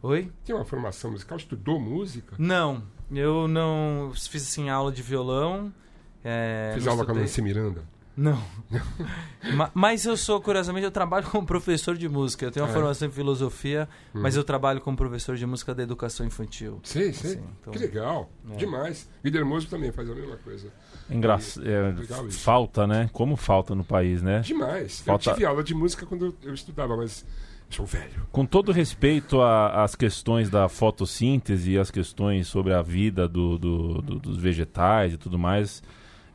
[0.00, 0.30] Oi?
[0.44, 1.36] Tem uma formação musical?
[1.36, 2.36] Estudou música?
[2.38, 5.74] Não, eu não fiz assim aula de violão.
[6.22, 7.22] É, não aula com a estudei.
[7.22, 7.82] Nancy Miranda?
[8.16, 8.42] Não.
[9.54, 12.46] Ma- mas eu sou, curiosamente, eu trabalho como professor de música.
[12.46, 12.74] Eu tenho uma é?
[12.74, 14.20] formação em filosofia, Hum.
[14.22, 16.80] mas eu trabalho como professor de música da educação infantil.
[16.82, 17.12] Sei.
[17.12, 18.30] Sim, então- Que legal.
[18.52, 18.56] É.
[18.56, 19.08] Demais.
[19.22, 20.68] Líder músico também faz a mesma coisa.
[21.10, 21.38] Engra...
[21.62, 22.40] é, Legal isso.
[22.40, 23.08] falta, né?
[23.12, 24.40] Como falta no país, né?
[24.40, 25.00] Demais.
[25.00, 27.24] Falta- Eu tive aula de música quando eu estudava, mas
[27.68, 28.26] sou velho.
[28.32, 34.02] Com todo respeito às questões da fotossíntese e as questões sobre a vida do- do-
[34.02, 35.82] do- dos vegetais e tudo mais.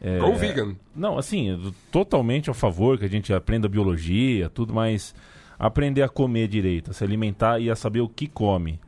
[0.01, 0.75] É, Ou vegan.
[0.95, 5.13] Não, assim, totalmente a favor que a gente aprenda biologia, tudo, mas
[5.59, 8.79] aprender a comer direito, a se alimentar e a saber o que come.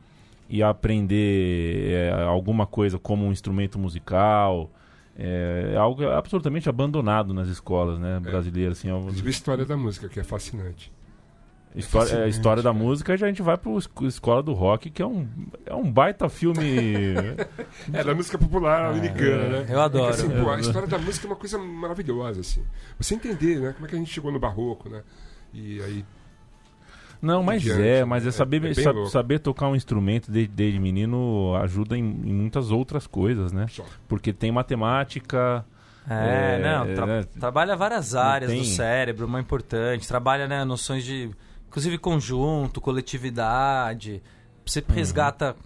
[0.50, 4.70] E a aprender é, alguma coisa como um instrumento musical.
[5.16, 8.78] É, algo absolutamente abandonado nas escolas né, brasileiras.
[8.78, 10.92] Assim, é história da música, que é fascinante.
[11.74, 12.84] História, é, história da cara.
[12.84, 13.72] música, já a gente vai para
[14.06, 15.28] Escola do Rock, que é um,
[15.66, 16.62] é um baita filme.
[17.92, 19.66] É, da música popular americana, né?
[19.68, 20.04] Eu adoro.
[20.12, 22.62] É que, assim, pô, a Eu- história da música é uma coisa maravilhosa, assim.
[22.98, 23.72] Você entender, né?
[23.72, 25.02] Como é que a gente chegou no barroco, né?
[25.52, 26.04] E aí...
[27.20, 29.10] Não, mas Diante, é, mas é é- saber, é bem sa- louco.
[29.10, 33.66] saber tocar um instrumento desde, desde menino ajuda em, em muitas outras coisas, né?
[33.68, 33.84] Só.
[34.06, 35.64] Porque tem matemática.
[36.08, 37.24] É, É, não, tra- né?
[37.40, 40.06] trabalha várias áreas tem- do cérebro, uma importante.
[40.06, 41.30] Trabalha né, noções de,
[41.74, 44.22] inclusive, conjunto, coletividade.
[44.64, 44.94] Você Uhum.
[44.94, 45.56] resgata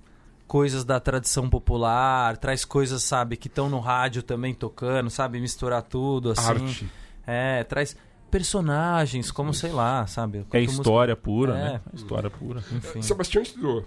[0.46, 5.82] coisas da tradição popular, traz coisas, sabe, que estão no rádio também tocando, sabe, misturar
[5.82, 6.48] tudo, assim.
[6.50, 6.90] Arte.
[7.26, 7.94] É, traz
[8.30, 10.38] personagens, como, sei lá, sabe.
[10.38, 11.62] É Quanto música- história pura, É.
[11.74, 11.80] né?
[11.92, 12.64] História pura.
[12.72, 13.02] Enfim.
[13.02, 13.84] Sebastião estudou.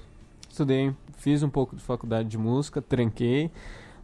[0.48, 3.50] Estudei, fiz um pouco de faculdade de música, tranquei,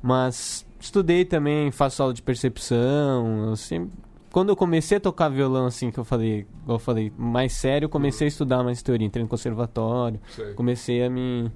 [0.01, 3.49] mas estudei também, faço aula de percepção.
[3.49, 3.91] Eu sempre,
[4.31, 7.85] quando eu comecei a tocar violão, assim, que eu falei, igual eu falei, mais sério,
[7.85, 10.53] eu comecei a estudar mais teoria, entrei no conservatório, Sei.
[10.53, 11.51] comecei a me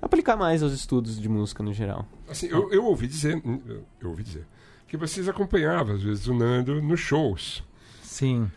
[0.00, 2.06] aplicar mais aos estudos de música no geral.
[2.28, 3.42] Assim, eu, eu ouvi dizer,
[4.00, 4.46] eu ouvi dizer,
[4.86, 7.64] que vocês acompanhavam, às vezes, o Nando nos shows
[8.02, 8.50] Sim.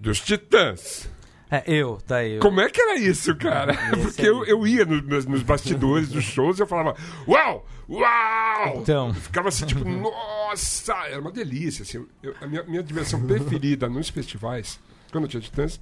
[0.00, 1.08] dos Titãs.
[1.56, 2.34] É, eu, daí.
[2.34, 2.40] Eu.
[2.40, 3.74] Como é que era isso, cara?
[4.02, 6.96] Porque eu, eu ia no- nos, nos bastidores dos shows e eu falava,
[7.28, 7.66] uau!
[7.88, 8.78] Uau!
[8.80, 9.08] Então.
[9.08, 10.94] Eu ficava assim, tipo, nossa!
[11.06, 12.06] Era uma delícia, assim.
[12.22, 14.80] Eu- a minha, minha diversão preferida nos festivais,
[15.12, 15.80] quando tinha Titãs,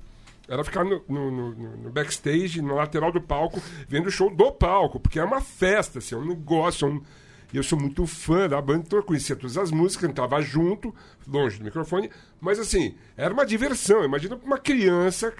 [0.49, 4.29] era ficar no, no- no- no- no backstage, na lateral do palco, vendo o show
[4.35, 7.03] do palco, porque é uma festa, assim, é um negócio, é um-
[7.53, 10.94] e eu sou muito fã da banda, então eu conhecia todas as músicas, cantava junto,
[11.26, 14.05] longe do microfone, mas assim, era uma diversão.
[14.05, 15.32] Imagina uma criança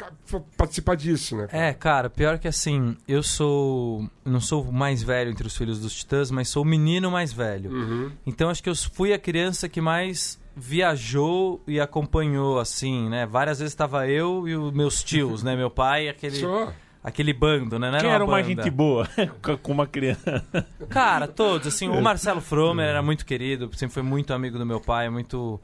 [0.57, 1.47] participar disso, né?
[1.47, 1.63] cara?
[1.65, 4.09] É, cara, pior que assim, eu sou.
[4.25, 7.33] Não sou o mais velho entre os filhos dos titãs, mas sou o menino mais
[7.33, 7.71] velho.
[7.71, 8.13] Uhum.
[8.27, 13.27] Então acho que eu fui a criança que mais viajou e acompanhou, assim, né?
[13.27, 15.57] Várias vezes estava eu e os meus tios, né?
[15.57, 16.73] Meu pai e aquele, Só.
[17.03, 17.91] Aquele bando, né?
[17.91, 18.45] Não Quem uma era uma banda.
[18.49, 19.09] gente boa
[19.63, 20.45] com- uma criança?
[20.89, 24.81] Cara, todos, assim, o Marcelo Fromer era muito querido, sempre foi muito amigo do meu
[24.81, 25.61] pai, muito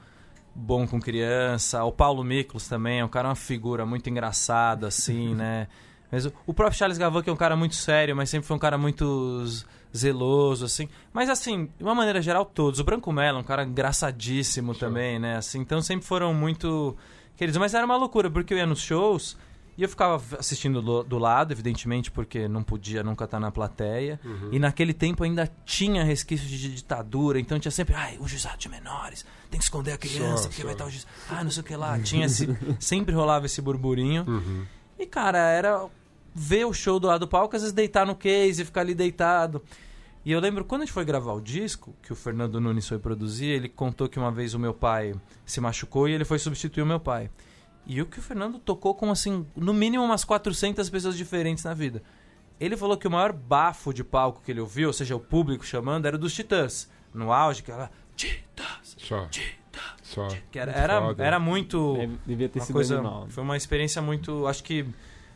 [0.54, 1.84] bom com criança.
[1.84, 5.68] O Paulo Miklos também, é um cara uma figura muito engraçada, assim, né?
[6.10, 8.58] Mas o, próprio Charles Gavan, que é um cara muito sério, mas sempre foi um
[8.58, 9.44] cara muito
[9.94, 10.88] zeloso, assim.
[11.12, 12.80] Mas, assim, de uma maneira geral, todos.
[12.80, 15.36] O Branco Mello, é um cara engraçadíssimo também, né?
[15.36, 16.96] Assim, então sempre foram muito
[17.36, 17.58] queridos.
[17.58, 19.36] Mas era uma loucura, porque eu ia nos shows
[19.78, 24.18] e eu ficava assistindo do, do lado, evidentemente, porque não podia nunca estar na plateia.
[24.50, 28.68] E naquele tempo ainda tinha resquício de ditadura, então tinha sempre, ai, o juizado de
[28.68, 30.64] menores, tem que esconder a criança, Só, porque só.
[30.66, 31.06] vai estar o juiz.
[31.30, 31.96] Ah, não sei o que lá.
[32.00, 32.48] Tinha esse.
[32.80, 34.26] sempre rolava esse burburinho.
[34.98, 35.86] E, cara, era
[36.34, 38.96] ver o show do lado do palco, às vezes deitar no case e ficar ali
[38.96, 39.62] deitado.
[40.24, 42.98] E eu lembro quando a gente foi gravar o disco, que o Fernando Nunes foi
[42.98, 45.14] produzir, ele contou que uma vez o meu pai
[45.46, 47.30] se machucou e ele foi substituir o meu pai.
[47.88, 51.72] E o que o Fernando tocou com, assim, no mínimo umas 400 pessoas diferentes na
[51.72, 52.02] vida.
[52.60, 55.64] Ele falou que o maior bafo de palco que ele ouviu, ou seja, o público
[55.64, 56.90] chamando, era dos Titãs.
[57.14, 59.26] no auge, que era Titas, Só.
[59.26, 59.58] Titas.
[60.02, 60.28] Só.
[60.50, 61.96] Que era, Muito era, era muito.
[62.26, 63.26] Devia ter uma sido coisa, animal.
[63.30, 64.46] Foi uma experiência muito.
[64.46, 64.84] Acho que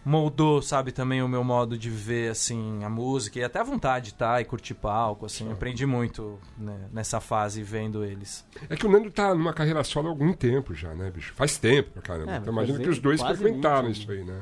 [0.04, 4.06] moldou, sabe, também o meu modo de ver, assim, a música e até a vontade
[4.06, 5.50] de estar e curtir palco, assim.
[5.50, 8.44] Aprendi muito né, nessa fase vendo eles.
[8.68, 11.32] É que o Nando tá numa carreira solo há algum tempo já, né, bicho?
[11.34, 12.32] Faz tempo pra caramba.
[12.32, 14.40] É, então imagina que os dois frequentaram 20, isso aí, né?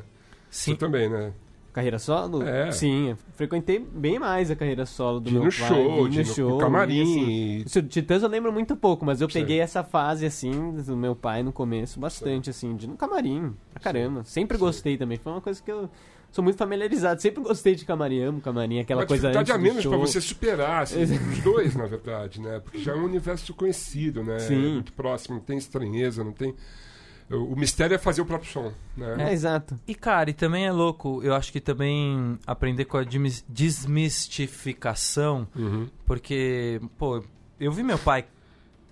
[0.51, 0.73] Sim.
[0.73, 1.33] Você também, né?
[1.73, 2.43] Carreira solo?
[2.43, 2.73] É.
[2.73, 5.69] Sim, eu frequentei bem mais a carreira solo do De meu no pai.
[5.69, 6.97] show, de no show, no camarim.
[6.97, 9.41] e, assim, e- Titãs eu lembro muito pouco, mas eu Sei.
[9.43, 10.51] peguei essa fase, assim,
[10.85, 14.25] do meu pai no começo, bastante, assim, de no camarim, pra caramba.
[14.25, 14.67] Sempre Sei.
[14.67, 15.89] gostei também, foi uma coisa que eu
[16.33, 19.87] sou muito familiarizado, sempre gostei de camarim, amo camarim, aquela Uma coisa antes a menos
[19.87, 22.59] pra você superar, assim, os dois, na verdade, né?
[22.59, 24.41] Porque já é um universo conhecido, né?
[24.41, 24.55] Sim.
[24.55, 26.53] É muito próximo, não tem estranheza, não tem...
[27.31, 29.29] O mistério é fazer o próprio som, né?
[29.29, 29.79] É, exato.
[29.87, 35.47] E, cara, e também é louco, eu acho que também aprender com a desmis- desmistificação,
[35.55, 35.89] Uhum.
[36.05, 37.23] porque, pô,
[37.59, 38.27] eu vi meu pai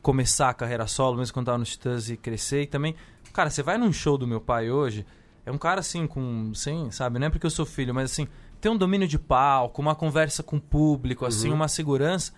[0.02, 2.94] começar a carreira solo, mesmo quando tava no Titãs e crescer, e também,
[3.32, 5.04] cara, você vai num show do meu pai hoje,
[5.44, 8.28] é um cara assim, com, sem, sabe, não é porque eu sou filho, mas assim,
[8.60, 12.32] tem um domínio de palco, uma conversa com o público, assim, uma segurança.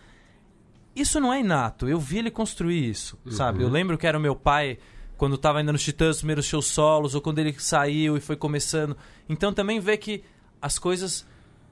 [0.94, 3.62] Isso não é inato, eu vi ele construir isso, sabe?
[3.62, 4.78] Eu lembro que era o meu pai
[5.20, 8.36] quando tava ainda nos Titãs, os primeiros shows solos, ou quando ele saiu e foi
[8.36, 8.96] começando.
[9.28, 10.24] Então também vê que
[10.62, 11.26] as coisas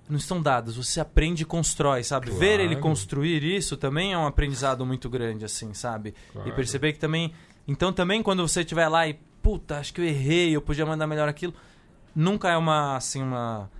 [0.06, 2.26] não estão dadas, você aprende e constrói, sabe?
[2.26, 2.38] Claro.
[2.38, 6.14] Ver ele construir isso também é um aprendizado muito grande, assim, sabe?
[6.30, 6.46] Claro.
[6.46, 7.32] E perceber que também.
[7.66, 11.06] Então também quando você estiver lá e, puta, acho que eu errei, eu podia mandar
[11.06, 11.54] melhor aquilo,
[12.14, 13.70] nunca é uma, assim, uma.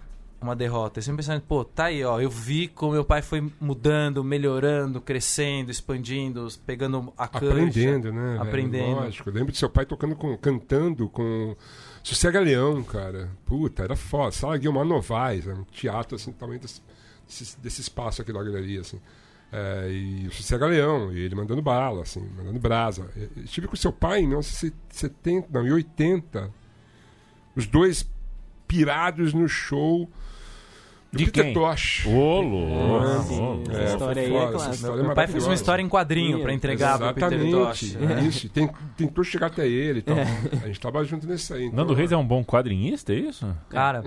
[0.40, 1.00] Uma derrota.
[1.00, 2.20] É sempre pensando, pô, tá aí, ó.
[2.20, 7.46] Eu vi como meu pai foi mudando, melhorando, crescendo, expandindo, pegando a cancha.
[7.46, 8.32] Aprendendo, né?
[8.32, 8.42] velho?
[8.42, 9.00] Aprendendo.
[9.00, 9.28] Lógico.
[9.28, 11.56] Eu lembro de seu pai tocando com, cantando com
[12.04, 13.28] Sossega Leão, cara.
[13.44, 14.30] Puta, era foda.
[14.30, 16.80] Sala Guilmar Novaes, era um teatro assim, tamanho desse,
[17.58, 19.00] desse, espaço aqui da galeria, assim.
[19.50, 23.10] É, e o Sossega Leão, e ele mandando bala, assim, mandando brasa.
[23.16, 26.48] Eu eu estive com seu pai em 1970, não, em 80.
[27.56, 28.08] Os dois
[28.68, 30.08] pirados no show
[31.10, 31.54] De Peter quem?
[31.54, 32.04] Tosh.
[32.06, 33.04] Ô, louco.
[33.06, 33.70] Ah, louco.
[33.70, 34.74] essa É, história aí é clássica.
[34.74, 37.52] história é Meu pai fez uma história em quadrinho pra entregar pro Peter Exatamente.
[37.96, 37.96] Tosh.
[37.96, 38.48] é Isso.
[38.50, 40.16] Tem- tentou chegar até ele e tal.
[40.18, 41.64] A gente tava junto nesse aí.
[41.64, 43.46] Então, Nando Reis é um bom quadrinista, é isso?
[43.70, 44.04] Cara,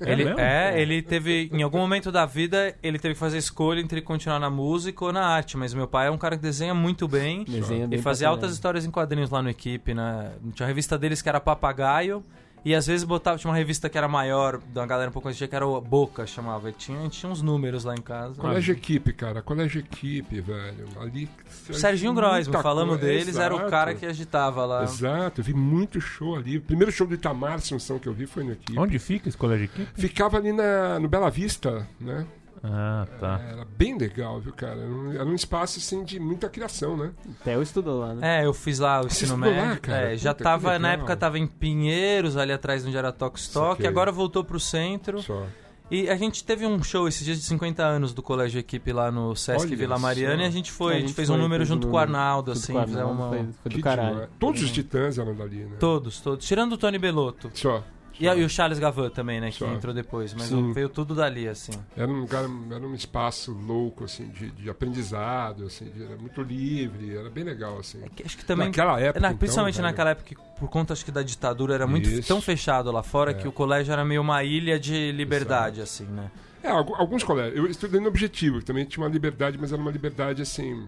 [0.00, 0.38] ele, mesmo?
[0.38, 4.00] é, ele teve, em algum momento da vida, ele teve que fazer a escolha entre
[4.00, 5.56] continuar na música ou na arte.
[5.56, 8.36] Mas meu pai é um cara que desenha muito bem Desenha e bem fazia pra
[8.36, 10.30] altas histórias em quadrinhos lá no equipe, né?
[10.54, 12.24] Tinha a revista deles que era Papagaio.
[12.64, 15.36] E às vezes botava, tinha uma revista que era maior, da galera um pouco mais
[15.36, 16.70] antiga, que era o Boca, chamava.
[16.70, 18.40] E tinha, a gente tinha uns números lá em casa.
[18.40, 19.42] Colégio Equipe, cara.
[19.42, 20.88] Colégio Equipe, velho.
[20.98, 21.28] Ali.
[21.68, 23.14] O Serginho Groisman, muita falamos coisa.
[23.14, 23.70] deles, era o Exato.
[23.70, 24.82] cara que agitava lá.
[24.82, 26.56] Exato, eu vi muito show ali.
[26.56, 28.78] O primeiro show do Itamar Assunção que eu vi foi no Equipe.
[28.78, 29.86] Onde fica esse colégio aqui?
[29.94, 32.26] Ficava ali na, no Bela Vista, né?
[32.66, 33.38] Ah, tá.
[33.46, 34.80] Era bem legal, viu, cara?
[34.80, 37.12] Era um, era um espaço, assim, de muita criação, né?
[37.44, 38.40] Theo estudou lá, né?
[38.40, 39.92] É, eu fiz lá o ensino médio.
[39.92, 43.86] É, já Puta, tava, na época tava em Pinheiros, ali atrás onde era Toque Stock,
[43.86, 45.20] agora voltou pro centro.
[45.22, 45.46] Só.
[45.90, 49.10] E a gente teve um show esses dias de 50 anos do Colégio Equipe lá
[49.10, 50.42] no Sesc Olha Vila Mariana só.
[50.42, 51.94] e a gente foi, A a gente gente fez foi, um número um junto com
[51.94, 53.28] o Arnaldo, Tudo assim, com fizemos uma...
[53.28, 54.28] Foi, foi do caralho.
[54.38, 55.76] Todos os titãs eram dali, né?
[55.78, 56.46] Todos, todos.
[56.46, 57.50] Tirando o Tony Belotto.
[57.52, 57.84] Só.
[58.20, 59.66] E, e o Charles Gavan também, né, que Só.
[59.72, 60.32] entrou depois.
[60.34, 60.72] Mas Sim.
[60.72, 61.72] veio tudo dali, assim.
[61.96, 66.42] Era um lugar, era um espaço louco, assim, de, de aprendizado, assim, de- era muito
[66.42, 68.02] livre, era bem legal, assim.
[68.04, 68.66] É que Acho que também...
[68.68, 71.74] Naquela época, Na- então, principalmente velho, naquela época, que, por conta acho que da ditadura,
[71.74, 72.28] era muito Isso.
[72.28, 73.34] tão fechado lá fora É.
[73.34, 76.30] que o colégio era meio uma ilha de liberdade, assim, né?
[76.62, 77.56] É, algu- alguns colégios.
[77.56, 80.86] Eu estudei no Objetivo, que também tinha uma liberdade, mas era uma liberdade, assim...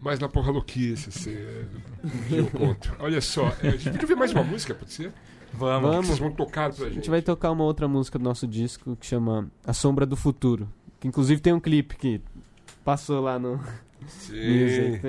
[0.00, 1.64] Mais na porra louquice, assim, é,
[2.28, 2.94] que eu conto.
[3.00, 5.12] Olha só, é, a gente podia ver mais uma música, pode ser?
[5.52, 5.90] Vamos.
[5.90, 6.06] Vamos.
[6.06, 6.96] Vocês vão tocar pra A gente.
[6.96, 10.68] gente vai tocar uma outra música do nosso disco que chama A Sombra do Futuro.
[11.00, 12.20] Que inclusive tem um clipe que
[12.84, 13.58] passou lá no
[14.06, 14.34] Sim,
[14.64, 15.00] Music.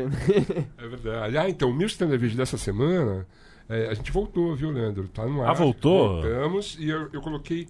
[0.77, 1.37] é verdade.
[1.37, 3.27] Ah, então, o Music Television dessa semana,
[3.67, 5.07] é, a gente voltou, viu, Leandro?
[5.07, 5.51] Tá no ar.
[5.51, 6.21] Ah, voltou?
[6.21, 7.67] Voltamos e eu, eu coloquei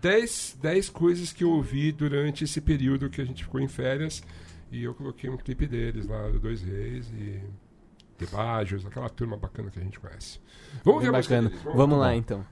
[0.00, 4.22] 10, 10 coisas que eu ouvi durante esse período que a gente ficou em férias.
[4.74, 7.40] E eu coloquei um clipe deles lá, do Dois Reis e
[8.18, 10.40] Debajos, aquela turma bacana que a gente conhece.
[10.82, 11.48] Vamos ver Bem música bacana.
[11.48, 11.76] deles.
[11.76, 12.44] Vamos lá então.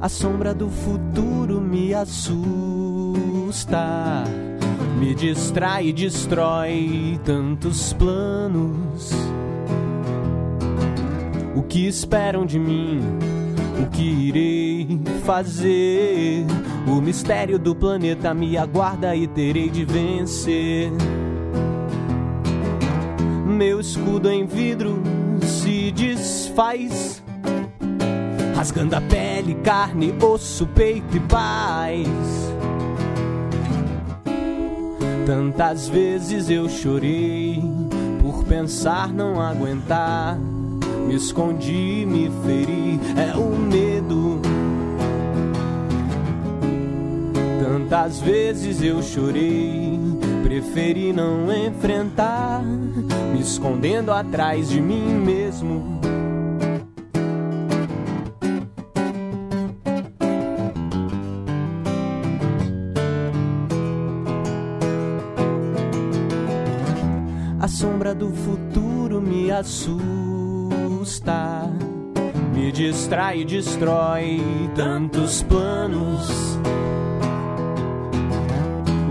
[0.00, 2.24] A sombra do futuro me assusta,
[4.96, 9.12] me distrai e destrói tantos planos.
[11.54, 13.00] O que esperam de mim?
[13.82, 16.46] O que irei fazer?
[16.86, 20.90] O mistério do planeta me aguarda e terei de vencer.
[23.46, 25.02] Meu escudo em vidro
[25.42, 27.22] se desfaz,
[28.54, 32.55] rasgando a pele, carne, osso, peito e paz.
[35.26, 37.60] Tantas vezes eu chorei
[38.22, 40.38] por pensar não aguentar.
[40.38, 44.40] Me escondi, me feri, é o medo.
[47.60, 49.98] Tantas vezes eu chorei,
[50.44, 55.95] preferi não enfrentar, me escondendo atrás de mim mesmo.
[68.16, 70.00] Do futuro me assusta,
[72.54, 74.40] me distrai e destrói
[74.74, 76.58] tantos planos.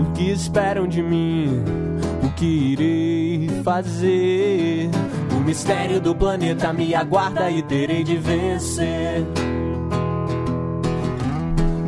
[0.00, 1.62] O que esperam de mim?
[2.24, 4.90] O que irei fazer?
[5.36, 9.24] O mistério do planeta me aguarda e terei de vencer.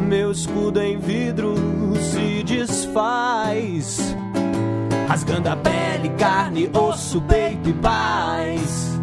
[0.08, 1.54] Meu escudo em vidro
[1.96, 4.16] se desfaz
[5.08, 5.56] rasgando a
[6.18, 8.98] carne, osso, peito e paz.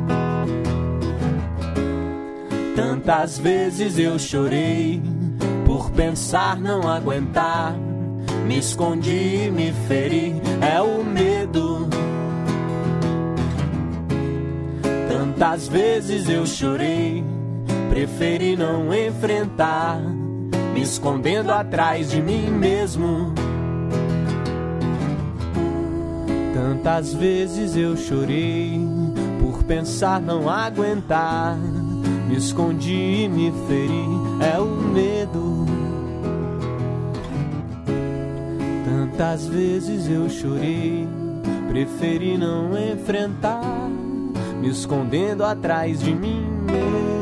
[2.75, 5.01] Tantas vezes eu chorei
[5.65, 7.73] por pensar não aguentar.
[8.45, 11.87] Me escondi, me feri, é o medo.
[15.07, 17.23] Tantas vezes eu chorei,
[17.89, 19.99] preferi não enfrentar,
[20.73, 23.33] me escondendo atrás de mim mesmo.
[26.67, 28.81] Tantas vezes eu chorei
[29.39, 31.55] por pensar não aguentar.
[32.27, 34.07] Me escondi e me feri,
[34.41, 35.63] é o medo.
[38.83, 41.07] Tantas vezes eu chorei,
[41.69, 43.87] preferi não enfrentar.
[44.59, 47.14] Me escondendo atrás de mim mesmo.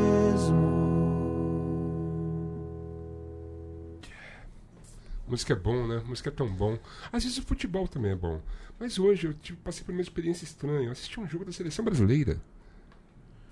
[5.34, 6.00] Música é bom, né?
[6.06, 6.78] Música é tão bom.
[7.12, 8.40] Às vezes o futebol também é bom.
[8.78, 10.86] Mas hoje eu tive, passei por uma experiência estranha.
[10.86, 12.40] Eu assisti um jogo da seleção brasileira.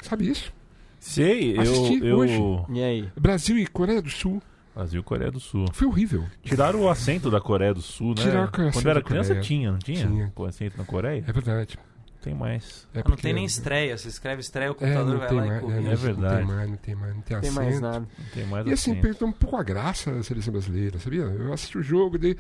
[0.01, 0.53] Sabe isso?
[1.01, 2.35] Sei, Assisti eu, hoje.
[2.35, 2.64] eu.
[2.70, 3.12] E aí?
[3.18, 4.41] Brasil e Coreia do Sul.
[4.72, 5.66] Brasil e Coreia do Sul.
[5.72, 6.24] Foi horrível.
[6.41, 8.22] Tiraram o acento da Coreia do Sul, né?
[8.22, 10.07] Tiraram o acento Quando era criança tinha, não tinha?
[10.07, 10.33] Tinha.
[10.37, 11.24] O acento na Coreia?
[11.26, 11.76] É verdade.
[12.23, 12.87] Tem mais.
[12.95, 13.99] É Não porque- tem nem estreia.
[13.99, 15.61] Você escreve estreia, o É, computador não vai tem lá e mais.
[15.61, 15.81] corrige.
[15.83, 16.35] não- É verdade.
[16.35, 17.55] Não tem mais, não tem mais, não tem Tem acento.
[17.64, 17.99] mais nada.
[18.01, 21.23] Não tem mais E assim, perdeu um pouco a graça da seleção brasileira, sabia?
[21.23, 22.37] Eu assisti o jogo, daí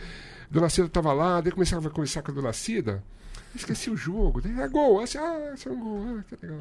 [0.50, 3.02] Dona Cida tava lá, daí começava a conversar com a Dona Cida,
[3.54, 6.60] esqueci o jogo, daí é gol, assim, ah, esse é um gol, ah, que legal.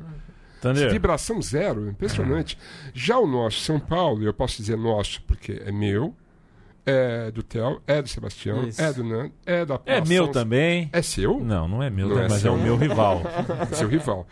[0.92, 2.58] Vibração zero, impressionante.
[2.94, 6.16] Já o nosso São Paulo, eu posso dizer nosso, porque é meu,
[6.86, 8.82] é do Theo, é do Sebastião, Isso.
[8.82, 10.90] é do Nando, é da é meu também.
[10.92, 11.40] É seu?
[11.40, 13.22] Não, não é meu, Não é mas é o meu rival.
[13.72, 14.28] É seu rival.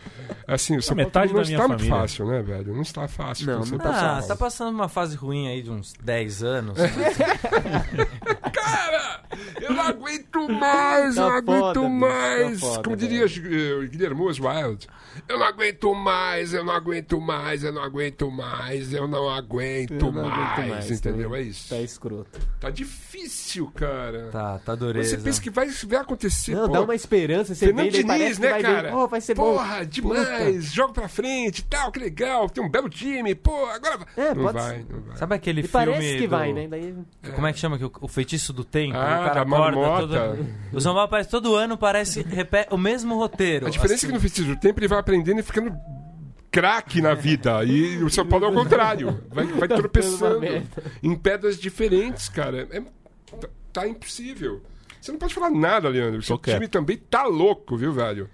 [0.47, 1.99] Assim, o São Paulo metade não da está minha muito família.
[2.01, 2.73] fácil, né, velho?
[2.73, 3.45] Não está fácil.
[3.47, 4.27] Não, não São Ah, Paulo.
[4.27, 6.77] tá passando uma fase ruim aí de uns 10 anos.
[8.53, 9.21] Cara,
[9.61, 12.59] eu não aguento mais, Tá eu não aguento foda, bicho, mais.
[12.61, 14.87] tá foda, Como diria eh, Guilherme Oswald,
[15.27, 19.91] eu não aguento mais, eu não aguento mais, eu não aguento mais, eu não aguento,
[20.05, 21.29] Eu não mais, aguento mais, entendeu?
[21.29, 21.69] tá- É isso.
[21.69, 22.38] Tá escroto.
[22.59, 24.29] Tá difícil, cara.
[24.31, 25.11] tá, tá dureza.
[25.11, 26.73] Você pensa que vai, vai acontecer, Não, pô.
[26.73, 28.95] dá uma esperança, você Fernando daí Diniz, né, cara?
[28.95, 29.53] oh, vai ser bom.
[29.53, 33.97] Porra, demais, joga pra frente e tal, que legal, tem um belo time, pô, agora
[33.97, 34.07] vai.
[34.17, 35.17] É, não pode vai, não vai.
[35.17, 36.67] Sabe aquele E filme parece que do- vai, né?
[36.67, 36.95] Daí...
[37.33, 37.77] Como é que chama?
[37.77, 38.95] Que o, o feitiço do tempo.
[38.97, 40.47] Ah, o cara da acorda todo...
[40.73, 43.67] O São Paulo parece todo ano, parece repete o mesmo roteiro.
[43.67, 45.73] A diferença é que no Festival do Tempo ele vai aprendendo e ficando
[46.51, 47.63] craque na vida.
[47.63, 49.21] E o São Paulo é o contrário.
[49.29, 50.41] Vai, vai Tá tropeçando
[51.03, 52.67] em pedras diferentes, cara.
[52.71, 52.81] É,
[53.39, 54.61] tá, tá impossível.
[55.01, 56.19] Você não pode falar nada, Leandro.
[56.19, 58.29] O seu time também tá louco, viu, velho?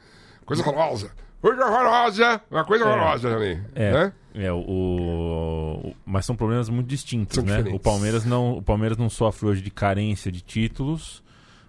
[0.46, 1.12] Coisa horrorosa.
[1.42, 2.42] Coisa horrorosa.
[2.50, 2.88] Uma coisa É.
[2.88, 3.62] horrorosa também.
[3.76, 4.14] É, Né?
[4.36, 7.52] é o, o- mas são problemas muito distintos, São né?
[7.58, 7.80] diferentes.
[7.80, 11.24] O Palmeiras não, o Palmeiras não sofre hoje de carência de títulos,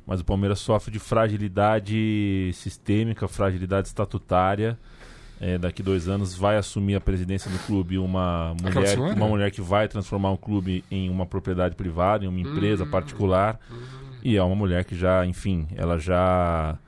[0.07, 4.78] mas o Palmeiras sofre de fragilidade sistêmica, fragilidade estatutária.
[5.41, 9.61] É, daqui dois anos vai assumir a presidência do clube uma mulher, uma mulher que
[9.61, 12.91] vai transformar o clube em uma propriedade privada, em uma empresa Hum.
[12.91, 13.61] particular.
[14.22, 16.78] E é uma mulher que já, enfim, ela já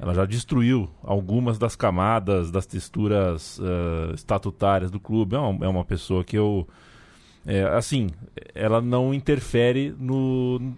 [0.00, 5.34] ela já destruiu algumas das camadas, das texturas eh, estatutárias do clube.
[5.34, 6.68] É uma, é uma pessoa que eu.
[7.50, 8.08] É, assim,
[8.54, 10.76] ela não interfere no, no-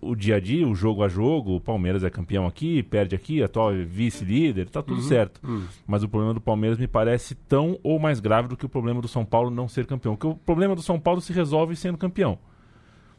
[0.00, 1.56] o dia a dia, o jogo a jogo.
[1.56, 5.40] O Palmeiras é campeão aqui, perde aqui, atual vice-líder, tá tudo certo.
[5.44, 5.64] Hum.
[5.86, 9.00] Mas o problema do Palmeiras me parece tão ou mais grave do que o problema
[9.00, 10.14] do São Paulo não ser campeão.
[10.14, 12.38] Porque o problema do São Paulo se resolve sendo campeão.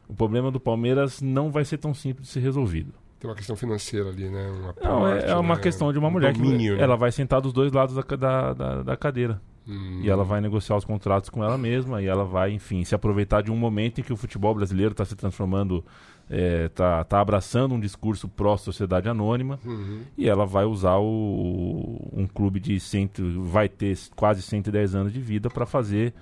[0.07, 2.93] O problema do Palmeiras não vai ser tão simples de ser resolvido.
[3.19, 4.47] Tem uma questão financeira ali, né?
[4.49, 5.61] Uma Não, é, parte, é uma né?
[5.61, 6.83] questão de uma Um mulher domínio, que né?
[6.83, 9.41] ela vai sentar dos dois lados da, da, da, da cadeira.
[9.67, 10.01] Hum.
[10.03, 13.41] E ela vai negociar os contratos com ela mesma e ela vai, enfim, se aproveitar
[13.41, 15.83] de um momento em que o futebol brasileiro está se transformando,
[16.29, 20.01] está tá abraçando um discurso pró-sociedade anônima Uhum.
[20.17, 25.19] e ela vai usar o, um clube de cento, vai ter quase 110 anos de
[25.19, 26.13] vida para fazer,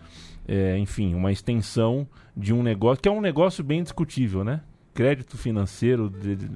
[0.47, 4.61] é, enfim, uma extensão de um negócio que é um negócio bem discutível, né?
[4.93, 6.47] Crédito financeiro de- de-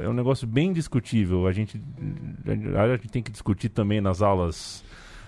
[0.00, 1.46] é um negócio bem discutível.
[1.46, 1.80] A gente,
[2.78, 4.84] a gente tem que discutir também nas aulas,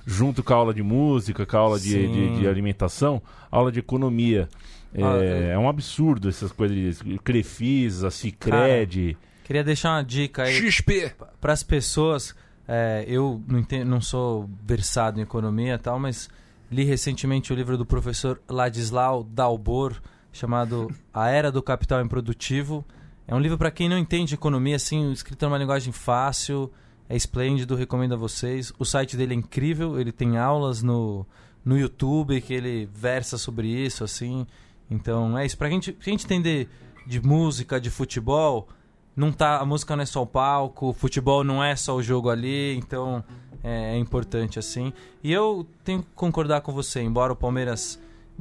[0.06, 3.80] junto com a aula de música, com a aula de, de, de alimentação, aula de
[3.80, 4.48] economia.
[4.94, 5.50] É, Ah, é.
[5.50, 9.16] é um absurdo essas coisas de Crefisa, Cicred.
[9.44, 11.12] Queria deixar uma dica aí XP!
[11.40, 12.34] para as pessoas.
[12.66, 16.28] é, eu não, entendo, não sou versado em economia e tal, mas
[16.70, 20.00] li recentemente o livro do professor Ladislau Dalbor,
[20.32, 22.84] chamado A Era do Capital Improdutivo.
[23.28, 26.72] É um livro para quem não entende economia, assim, escrito numa linguagem fácil,
[27.08, 28.72] é esplêndido, recomendo a vocês.
[28.78, 31.26] O site dele é incrível, ele tem aulas no,
[31.64, 34.46] no YouTube que ele versa sobre isso, assim.
[34.90, 36.68] Então é isso, pra gente, pra gente entender
[37.06, 38.68] de música, de futebol,
[39.14, 42.02] não tá, a música não é só o palco, o futebol não é só o
[42.02, 43.24] jogo ali, então
[43.62, 44.92] é, é importante assim.
[45.22, 48.00] E eu tenho que concordar com você, embora o Palmeiras.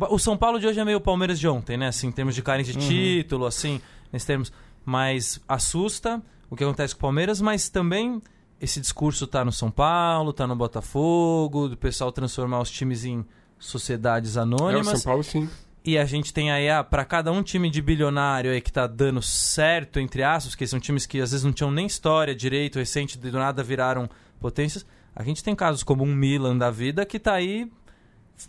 [0.10, 1.88] O São Paulo de hoje é meio o Palmeiras de ontem, né?
[1.88, 3.80] Assim, em termos de carência de título, assim,
[4.12, 4.52] nesses termos.
[4.84, 8.22] Mas assusta o que acontece com o Palmeiras, mas também
[8.60, 13.26] esse discurso tá no São Paulo, tá no Botafogo, do pessoal transformar os times em
[13.60, 14.88] sociedades É, o anônimas.
[14.88, 15.50] São Paulo, sim.
[15.84, 18.88] E a gente tem aí, ah, para cada um time de bilionário aí que tá
[18.88, 22.80] dando certo, entre aspas, que são times que às vezes não tinham nem história direito,
[22.80, 24.84] recente, do nada viraram potências.
[25.16, 27.72] A gente tem casos como um Milan da vida que tá aí,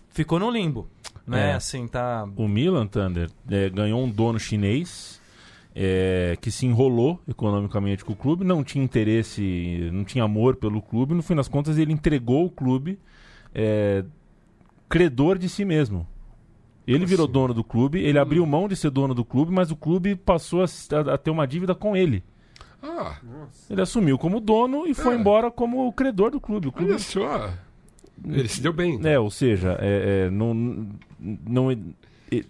[0.08, 0.88] ficou no limbo,
[1.26, 1.50] né?
[1.50, 1.54] É.
[1.54, 2.26] Assim, tá...
[2.36, 5.20] O Milan, Thunder, é, ganhou um dono chinês
[5.78, 10.80] é, que se enrolou economicamente com o clube, não tinha interesse, não tinha amor pelo
[10.80, 11.12] clube.
[11.12, 12.98] No fim das contas, ele entregou o clube
[13.54, 14.02] é,
[14.88, 16.06] credor de si mesmo.
[16.86, 17.32] Ele virou assim?
[17.32, 20.62] dono do clube, ele abriu mão de ser dono do clube, mas o clube passou
[20.62, 22.22] a, a- a ter uma dívida com ele.
[22.82, 23.18] Ah,
[23.68, 25.18] Ele assumiu como dono e foi É.
[25.18, 26.68] embora como credor do clube.
[26.68, 27.50] O clube olha só.
[28.24, 29.00] Ele se deu bem.
[29.04, 30.54] é, ou seja, é, é, não,
[31.18, 31.68] não,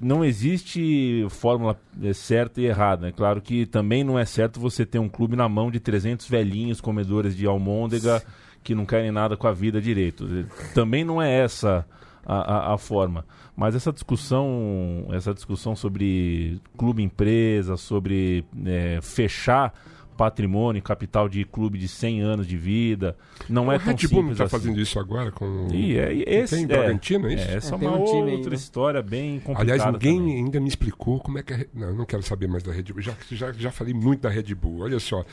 [0.01, 3.09] não existe fórmula é, certa e errada.
[3.09, 6.29] É claro que também não é certo você ter um clube na mão de 300
[6.29, 8.22] velhinhos comedores de almôndega
[8.62, 10.27] que não querem nada com a vida direito.
[10.74, 11.87] Também não é essa
[12.24, 13.24] a, a- a forma.
[13.55, 19.72] Mas essa discussão, essa discussão sobre clube empresa, sobre é, fechar
[20.16, 23.16] patrimônio, capital de clube de 100 anos de vida,
[23.48, 24.50] não é o tão Red Bull não simples tá assim.
[24.56, 25.68] fazendo isso agora com.
[25.72, 27.48] E é, e esse, Tem é, Bragantino, é isso?
[27.50, 28.00] é, essa é É, uma um
[28.30, 28.56] outra né?
[28.56, 29.72] história bem complicada.
[29.74, 30.36] Aliás, ninguém também.
[30.36, 31.56] ainda me explicou como é que a...
[31.56, 33.02] Re- Não, eu não quero saber mais da Red Bull.
[33.02, 34.80] Já, já, já falei muito da Red Bull.
[34.82, 35.24] Olha só.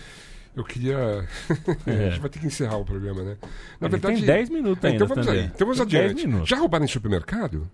[0.55, 0.97] Eu queria.
[1.87, 3.37] a gente vai ter que encerrar o programa, né?
[3.81, 3.89] Na É.
[3.89, 4.15] Ele verdade.
[4.17, 4.95] tem 10 minutos É, ainda.
[4.97, 5.39] então vamos Tandê.
[5.39, 5.45] aí.
[5.45, 6.27] Então vamos Tem 10 adiante.
[6.27, 6.49] minutos.
[6.49, 7.67] Já roubaram em supermercado?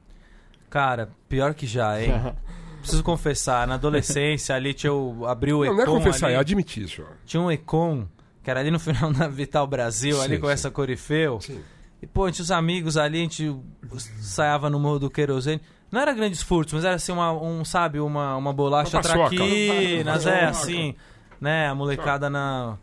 [0.70, 2.12] Cara, pior que já, hein?
[2.80, 6.36] Preciso confessar, na adolescência ali tinha o, abriu o Não, Econ não é confessar, ali,
[6.36, 7.04] é admitir isso.
[7.26, 8.08] tinha um Econ,
[8.42, 10.54] que era ali no final da Vital Brasil, ali Sim, com sim.
[10.54, 11.40] essa Corifeu.
[11.42, 11.62] Sim.
[12.02, 13.54] E, pô, tinha os amigos ali, a gente
[14.22, 15.62] saiava no Morro do Querosene.
[15.92, 19.30] Não era grandes furtos, mas era assim, uma, um, sabe, uma, uma bolacha Uma paçoca.
[19.36, 20.96] traquinas, Uma é, assim,
[21.42, 22.78] né, a molecada na...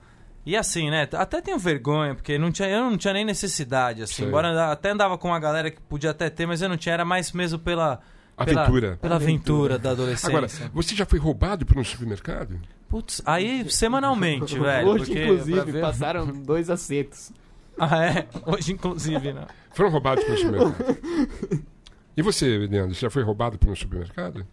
[0.45, 4.15] E assim, né, até tenho vergonha, porque não tinha, eu não tinha nem necessidade, assim,
[4.15, 4.27] Sei.
[4.27, 7.05] embora até andava com uma galera que podia até ter, mas eu não tinha, era
[7.05, 8.01] mais mesmo pela...
[8.45, 8.99] Pela, Aventura.
[9.01, 10.29] pela aventura da adolescência.
[10.29, 12.61] Agora, você já foi roubado por um supermercado?
[12.89, 14.89] Putz, aí semanalmente, velho.
[14.89, 17.33] Hoje, porque inclusive, pra ver- passaram dois acertos.
[17.79, 18.27] Ah, é?
[18.47, 19.47] Hoje, inclusive, né?
[19.75, 20.97] Foram roubados por um supermercado.
[22.17, 24.47] e você, Leandro, você já foi roubado por um supermercado?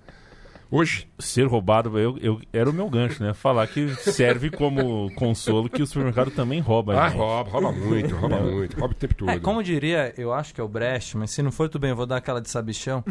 [0.76, 1.07] Hoje?
[1.19, 3.32] Ser roubado, eu, eu, era o meu gancho, né?
[3.32, 6.99] Falar que serve como consolo que o supermercado também rouba.
[6.99, 7.19] Ah, gente.
[7.19, 9.30] rouba, rouba muito, rouba muito, rouba o tempo todo.
[9.30, 11.91] É, como diria, eu acho que é o Brecht, mas se não for, tudo bem,
[11.91, 13.03] eu vou dar aquela de sabichão.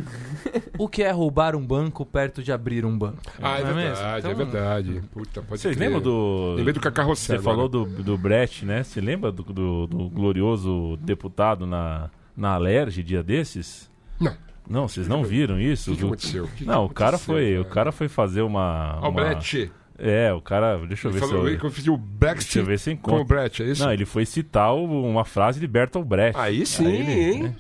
[0.77, 3.19] o que é roubar um banco perto de abrir um banco?
[3.41, 5.03] Ah, é Não verdade, é Então, verdade.
[5.13, 6.55] Puta, pode Vocês lembram do.
[6.57, 7.37] Lembrei do Cacarrossel.
[7.37, 8.83] Você falou do, do Brecht, né?
[8.83, 13.89] Você lembra do, do, do glorioso deputado na, na Alerj dia desses?
[14.19, 14.37] Não.
[14.69, 15.91] Não, vocês não viram isso?
[15.91, 16.49] O que, que aconteceu?
[16.57, 17.93] Que Não, o cara foi, o cara?
[17.93, 18.97] foi fazer uma.
[18.99, 19.07] uma...
[19.07, 19.71] Albrecht.
[19.99, 20.79] É, o cara.
[20.87, 21.59] Deixa eu Ele ver falou se eu.
[21.59, 23.37] que eu fiz o Brecht Deixa eu ver se eu com o encontro.
[23.37, 23.85] Brecht, é isso?
[23.85, 26.41] Não, ele foi citar uma frase de Bertolt Brecht.
[26.41, 27.43] Aí sim, Aí ele, hein?
[27.45, 27.55] né?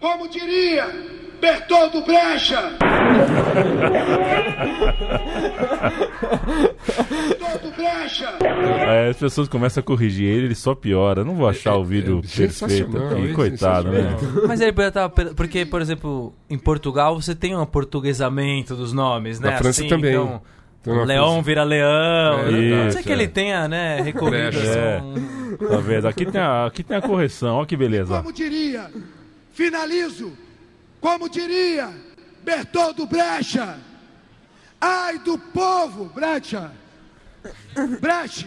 [0.00, 0.86] Como diria
[1.42, 2.72] Bertoldo Brecha.
[7.28, 8.28] Bertoldo Brecha.
[8.88, 11.24] Aí as pessoas começam a corrigir ele, ele só piora.
[11.24, 14.16] Não vou achar o vídeo é perfeito sensacional, aqui, é coitado, né?
[14.46, 15.08] Mas ele podia estar.
[15.08, 19.50] Porque, por exemplo, em Portugal você tem um aportuguesamento dos nomes, né?
[19.50, 20.12] Na França Assim, também.
[20.12, 20.40] Então,
[20.80, 22.38] Então, Leão coisa- vira leão.
[22.40, 23.12] É Não sei que é.
[23.12, 24.58] ele tenha, né, recorrido Brecha.
[24.68, 24.96] É.
[24.98, 26.08] assim, um- Tá?
[26.08, 28.16] Aqui tem a, aqui tem a correção, olha que beleza.
[28.16, 28.90] Como diria,
[29.52, 30.32] finalizo,
[31.02, 31.92] como diria
[32.42, 33.78] Bertoldo Brecha,
[34.80, 36.70] ai do povo, Brecha,
[38.00, 38.46] Breche,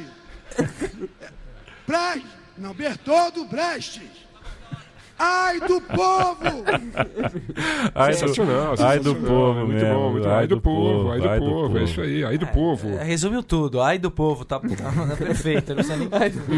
[1.85, 2.25] Breche,
[2.57, 4.01] não, Bertoldo Brecht,
[5.19, 6.63] ai do povo,
[7.93, 9.93] Ai do, Sensacional, ai do povo muito mesmo.
[9.93, 10.33] bom, muito bom.
[10.33, 12.89] Ai do povo, ai do povo, é isso aí, ai do povo.
[12.97, 13.81] É, resumiu tudo.
[13.81, 15.69] Ai do povo, tá, tá perfeito.
[15.69, 16.09] Não precisa nem...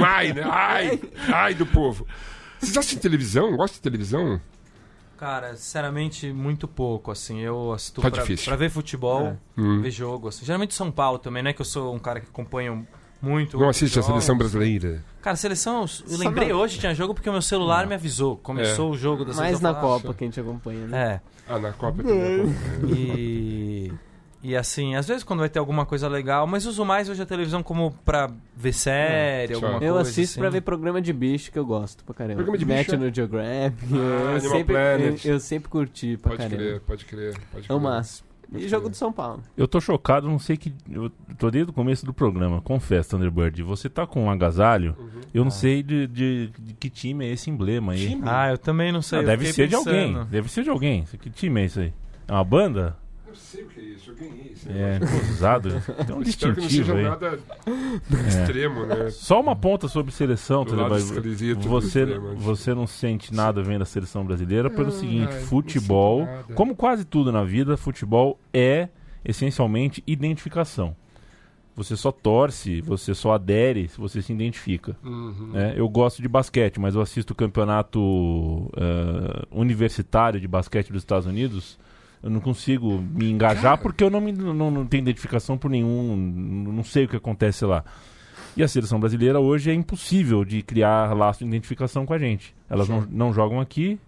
[0.04, 0.44] Ai, né?
[0.46, 1.00] Ai,
[1.32, 2.08] ai do povo.
[2.60, 3.56] Vocês assistem televisão?
[3.56, 4.42] Gostam de televisão?
[5.18, 7.40] Cara, sinceramente, muito pouco, assim.
[7.40, 9.82] Eu assisto Tá pra, pra ver futebol, Hum.
[9.82, 10.46] ver jogo, assim.
[10.46, 12.86] Geralmente São Paulo também, não é que eu sou um cara que acompanha
[13.22, 13.58] muito.
[13.60, 14.08] Não assiste a jogos.
[14.08, 15.04] seleção brasileira?
[15.22, 18.38] Cara, seleção, eu Só lembrei na- hoje, tinha jogo porque o meu celular me avisou.
[18.38, 19.62] Começou o jogo da Mais seleção.
[19.64, 20.98] na eu falei, Copa que a gente acompanha, "Ah, né?
[21.14, 21.22] É.
[21.50, 22.56] Ah, na Copa também.
[22.96, 23.67] E.
[24.44, 27.26] E assim, às vezes quando vai ter alguma coisa legal, mas uso mais hoje a
[27.26, 29.66] televisão como pra ver série, só.
[29.66, 30.10] alguma Eu coisa.
[30.10, 30.40] assisto assim.
[30.42, 32.36] pra ver programa de bicho que eu gosto pra caramba.
[32.36, 33.86] Programa de bicho, National Geographic.
[33.94, 35.26] Ah, eu, Animal sempre, Planet.
[35.26, 36.58] eu, eu sempre curti pra Pode caramba.
[36.58, 37.38] crer, pode crer.
[37.52, 37.90] Pode É o crer.
[37.90, 38.28] máximo.
[38.54, 38.92] E jogo crer.
[38.92, 39.44] do São Paulo.
[39.58, 40.74] Eu tô chocado, não sei que.
[40.90, 43.62] Eu tô desde o começo do programa, confesso, Thunderbird.
[43.64, 44.96] Você tá com um agasalho,
[45.34, 48.08] eu não sei de, de- de que time é esse emblema aí.
[48.10, 48.22] Time?
[48.24, 49.20] Ah, eu também não sei.
[49.20, 50.14] Ah, eu deve ser de alguém.
[50.14, 50.26] pensando.
[50.30, 51.04] Deve ser de alguém.
[51.20, 51.92] Que time é isso aí?
[52.28, 52.96] É uma banda?
[53.38, 54.68] Sei o que é isso, eu ganhei isso.
[54.70, 55.00] É,
[55.32, 55.70] usado.
[56.06, 57.04] Tem um Espero que não distintivo aí.
[57.04, 57.40] nada
[58.28, 59.10] extremo, né?
[59.10, 62.36] Só uma ponta sobre seleção, Do lado Você, extremo.
[62.36, 67.32] você não sente nada vendo a seleção brasileira pelo Ah, seguinte: futebol, como quase tudo
[67.32, 68.90] na vida, futebol é
[69.24, 70.96] essencialmente identificação.
[71.76, 74.98] Você só torce, você só adere se você se identifica.
[75.04, 75.52] Uhum.
[75.54, 75.74] né?
[75.78, 81.28] Eu gosto de basquete, mas eu assisto o campeonato eh, universitário de basquete dos Estados
[81.28, 81.78] Unidos.
[82.22, 86.16] Eu não consigo me engajar porque eu não, me, não, não tenho identificação por nenhum.
[86.16, 87.84] Não sei o que acontece lá.
[88.56, 92.56] E a seleção brasileira hoje é impossível de criar laço de identificação com a gente.
[92.68, 94.00] Elas não, não jogam aqui,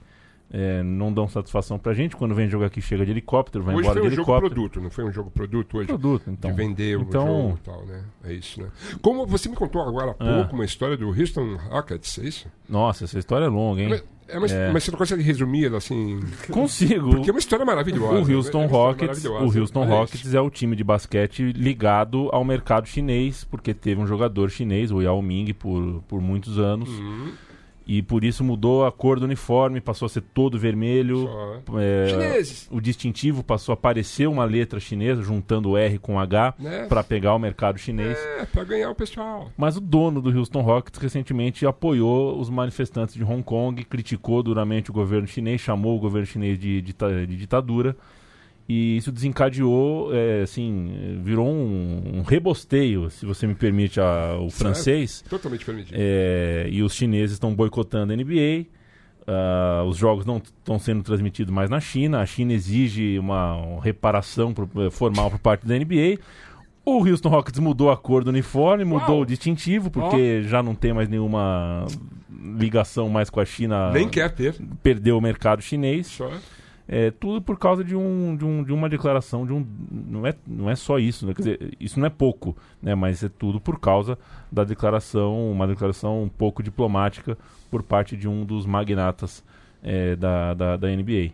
[0.51, 2.15] eh, não dão satisfação pra gente.
[2.15, 4.55] Quando vem jogar aqui, chega de helicóptero, vai Hoje embora foi de um jogo helicóptero.
[4.55, 5.87] produto, não foi um jogo produto hoje?
[5.87, 6.49] Produto, então.
[6.49, 8.03] de vender o então, jogo e tal, né?
[8.23, 8.69] É isso, né?
[9.03, 12.51] Como você me contou agora há pouco uma história do Houston Rockets, é isso?
[12.67, 14.01] Nossa, essa história é longa, hein?
[14.33, 14.71] Mas, é, mas, É.
[14.71, 16.19] mas você não consegue resumir ela assim?
[16.51, 17.11] Consigo.
[17.11, 18.13] Porque é uma história maravilhosa.
[18.13, 19.59] O é Houston história Rockets, o.
[19.59, 24.49] Houston Rockets é o time de basquete ligado ao mercado chinês, porque teve um jogador
[24.49, 26.89] chinês, o Yao Ming, por, por muitos anos.
[26.89, 27.31] Uhum.
[27.91, 31.25] E por isso mudou a cor do uniforme, passou a ser todo vermelho.
[31.25, 31.79] Só.
[31.79, 32.67] É, Chineses.
[32.69, 36.85] o distintivo passou a aparecer uma letra chinesa, juntando o R com o H, Né?
[36.85, 38.15] para pegar o mercado chinês.
[38.15, 39.49] É, pra ganhar o pessoal.
[39.57, 44.91] Mas o dono do Houston Rockets recentemente apoiou os manifestantes de Hong Kong, criticou duramente
[44.91, 47.97] o governo chinês, chamou o governo chinês de, dita- de ditadura.
[48.71, 54.51] E isso desencadeou, é, assim, virou um, um rebosteio, se você me permite a- o
[54.51, 55.23] francês.
[55.27, 55.95] Totalmente permitido.
[55.97, 58.67] É, e os chineses estão boicotando a NBA.
[59.31, 62.19] ah, os jogos não estão sendo transmitidos mais na China.
[62.19, 66.17] A China exige uma, uma reparação pro- eh, formal por parte da NBA.
[66.85, 69.21] O Houston Rockets mudou a cor do uniforme, mudou Uau!
[69.21, 71.85] o distintivo, porque já não tem mais nenhuma
[72.57, 73.91] ligação mais com a China.
[73.91, 74.55] Nem quer ter.
[74.81, 76.07] Perdeu o mercado chinês.
[76.07, 76.31] Só.
[76.91, 79.63] É, tudo por causa de, um, de, um, de uma declaração de um.
[79.91, 81.35] Não é, não é só isso, né?
[81.35, 82.95] Quer dizer, isso não é pouco, né?
[82.95, 84.17] Mas é tudo por causa
[84.51, 87.37] da declaração, uma declaração um pouco diplomática
[87.69, 89.43] por parte de um dos magnatas
[89.83, 91.31] é, da, da, da NBA.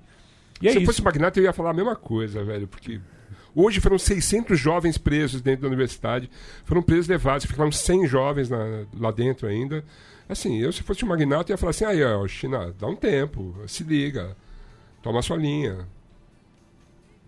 [0.62, 3.00] E é Se eu fosse magnata, eu ia falar a mesma coisa, velho, porque
[3.56, 6.30] hoje foram 600 jovens presos dentro da universidade,
[6.66, 9.86] foram presos levados, ficaram 100 jovens na- lá dentro ainda.
[10.28, 12.96] Assim, eu se fosse um magnata, eu ia falar assim, aí, ó, China, dá um
[12.96, 14.36] tempo, se liga,
[15.06, 15.88] toma sua linha.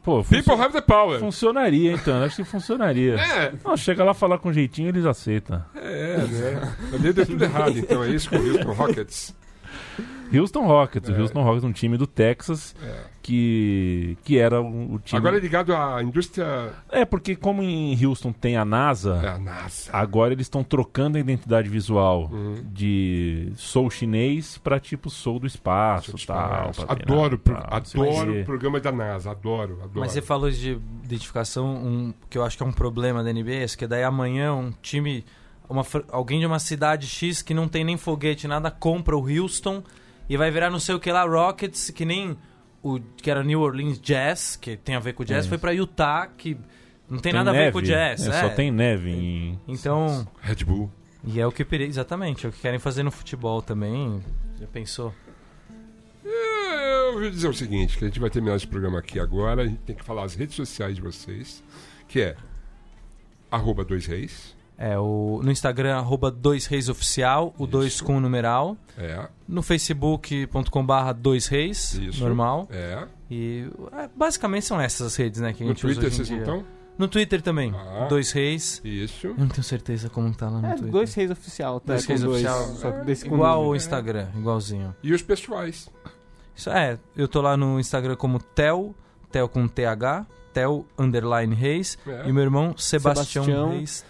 [0.04, 1.20] Pô, People have the power.
[1.20, 2.24] funcionaria, então.
[2.24, 3.16] Acho que funcionaria.
[3.22, 5.64] É, Não, chega lá falar com jeitinho, eles aceitam.
[5.76, 6.76] é, né?
[6.92, 9.36] Ali deu tudo errado, então é isso com o Houston Rockets.
[10.34, 11.10] Houston Rockets.
[11.10, 11.14] É.
[11.14, 13.04] O Houston Rockets, um time do Texas É.
[13.22, 15.18] que, que era o, o time.
[15.20, 16.74] Agora é ligado à indústria.
[16.90, 19.90] É, porque como em Houston tem a NASA, É, a NASA.
[19.94, 22.56] agora eles estão trocando a identidade visual Uhum.
[22.72, 26.72] de sou chinês pra tipo sou do espaço, tal.
[26.76, 30.00] pra ver, Adoro, pro- tal, adoro o programa da NASA, adoro, adoro.
[30.00, 33.64] Mas você falou de identificação, um, que eu acho que é um problema da NBA,
[33.64, 35.24] é que daí amanhã um time,
[35.70, 39.84] uma alguém de uma cidade X que não tem nem foguete, nada, compra o Houston
[40.30, 42.38] e vai virar não sei o que lá, Rockets, que nem
[42.84, 45.50] o que era New Orleans Jazz, que tem a ver com o jazz, É.
[45.50, 46.56] foi pra Utah, que
[47.10, 48.26] não tem, Tem nada a ver neve, com o jazz.
[48.28, 48.42] é, é.
[48.42, 49.60] Só tem neve em...
[49.68, 50.92] Então, Red Bull.
[51.24, 54.22] e é o que exatamente, é o que querem fazer no futebol também.
[54.60, 55.14] Já pensou?
[56.26, 59.62] É, Eu vou dizer o seguinte, que a gente vai terminar esse programa aqui agora,
[59.64, 61.64] a gente tem que falar as redes sociais de vocês,
[62.08, 62.36] que é
[63.50, 64.57] Arroba dois reis.
[64.78, 68.78] É o, no Instagram, arroba dois reis oficial, o dois com numeral.
[68.98, 72.24] É, No facebook.com.br dois reis, isso.
[72.24, 72.68] normal.
[72.72, 73.06] É.
[73.30, 76.30] E é, basicamente são essas as redes, né, que a gente usa Twitter em vocês
[76.30, 76.66] não estão?
[76.98, 78.08] No Twitter também, Ah.
[78.10, 78.82] dois reis.
[78.84, 79.28] Isso.
[79.28, 80.92] Eu não tenho certeza como tá lá no É, Twitter.
[80.92, 81.94] dois reis oficial, tá?
[81.94, 82.76] Dois reis dois, oficial.
[82.76, 84.96] só que desse com Igual o Instagram, igualzinho.
[85.04, 85.90] E os pessoais.
[86.56, 88.96] Isso, é, eu tô lá no Instagram como Tel,
[89.32, 92.00] Tel com TH, Tel underline Reis.
[92.08, 92.28] É.
[92.28, 93.70] E meu irmão Sebastião, Sebastião.
[93.72, 94.04] Reis.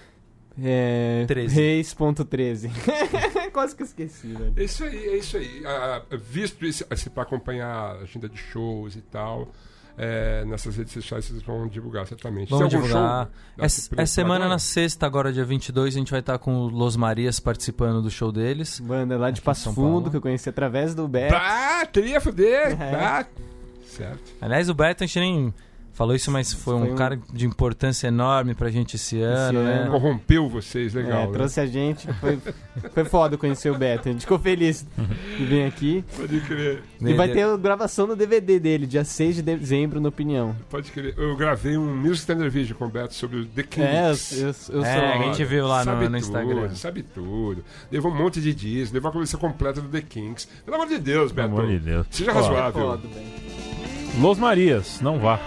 [0.62, 1.55] É, 13.
[1.55, 2.72] Reis.13.
[3.53, 4.53] Quase que eu esqueci, velho.
[4.55, 5.64] É isso aí, é isso aí.
[5.66, 9.51] Ah, visto isso, assim, para acompanhar a agenda de shows e tal,
[9.97, 12.49] é, nessas redes sociais vocês vão divulgar certamente.
[12.49, 13.30] Vamos divulgar.
[13.58, 14.49] É, é semana agora?
[14.49, 18.10] na sexta, agora dia 22, a gente vai estar com o Los Marias participando do
[18.10, 18.80] show deles.
[18.80, 21.34] Banda lá de Passo Fundo, que eu conheci através do Beto.
[21.34, 22.80] Bah, teria fuder!
[22.80, 22.91] É.
[22.91, 23.26] Bah.
[23.88, 24.22] Certo.
[24.39, 25.53] Aliás, o Beto, a gente nem
[25.98, 29.64] falou isso, mas foi um, Foi um- cara de importância enorme pra gente esse ano,
[29.64, 29.80] né?
[29.82, 29.91] ano.
[29.91, 31.24] Corrompeu vocês, legal.
[31.24, 31.34] é, né?
[31.34, 32.08] trouxe a gente.
[32.14, 32.38] Foi,
[32.93, 34.08] foi foda conhecer o Beto.
[34.08, 34.86] A gente ficou feliz
[35.38, 36.06] de vir aqui.
[36.16, 40.10] Pode crer, E vai ter a gravação no DVD dele, dia 6 de dezembro, no
[40.10, 40.56] Opinião.
[40.70, 41.16] pode crer.
[41.18, 43.86] Eu gravei um Music Standard Video com o Beto sobre o The Kings.
[43.88, 45.04] É, eu, eu, eu É, sou.
[45.04, 46.62] a gente viu lá no, no Instagram.
[46.68, 47.64] Tudo, sabe tudo.
[47.91, 50.48] Levou um monte de discos, levou a coleção completa do The Kings.
[50.64, 51.60] Pelo amor de Deus, Pelo Beto.
[51.62, 52.06] amor de Deus.
[52.12, 52.82] Seja Ó, razoável.
[52.88, 53.08] Foda.
[54.22, 55.39] Los Marias, não vá.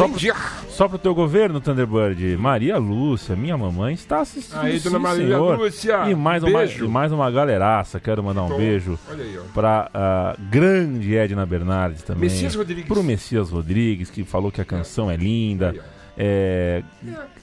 [0.00, 0.18] Só pro,
[0.70, 4.58] só pro teu governo, Thunderbird, Maria Lúcia, minha mamãe, está assistindo.
[4.58, 5.58] Aí, dona sim, Maria senhor.
[5.58, 6.10] Lúcia.
[6.10, 6.84] E mais, uma, beijo.
[6.86, 8.00] e mais uma galeraça.
[8.00, 9.42] Quero mandar um Tom, beijo Olha aí, ó.
[9.52, 12.22] pra a grande Edna Bernardes também.
[12.30, 12.86] Messias Rodrigues.
[12.86, 15.70] Pro Messias Rodrigues, que falou que a canção é linda.
[15.72, 15.99] Aí.
[16.16, 16.82] É,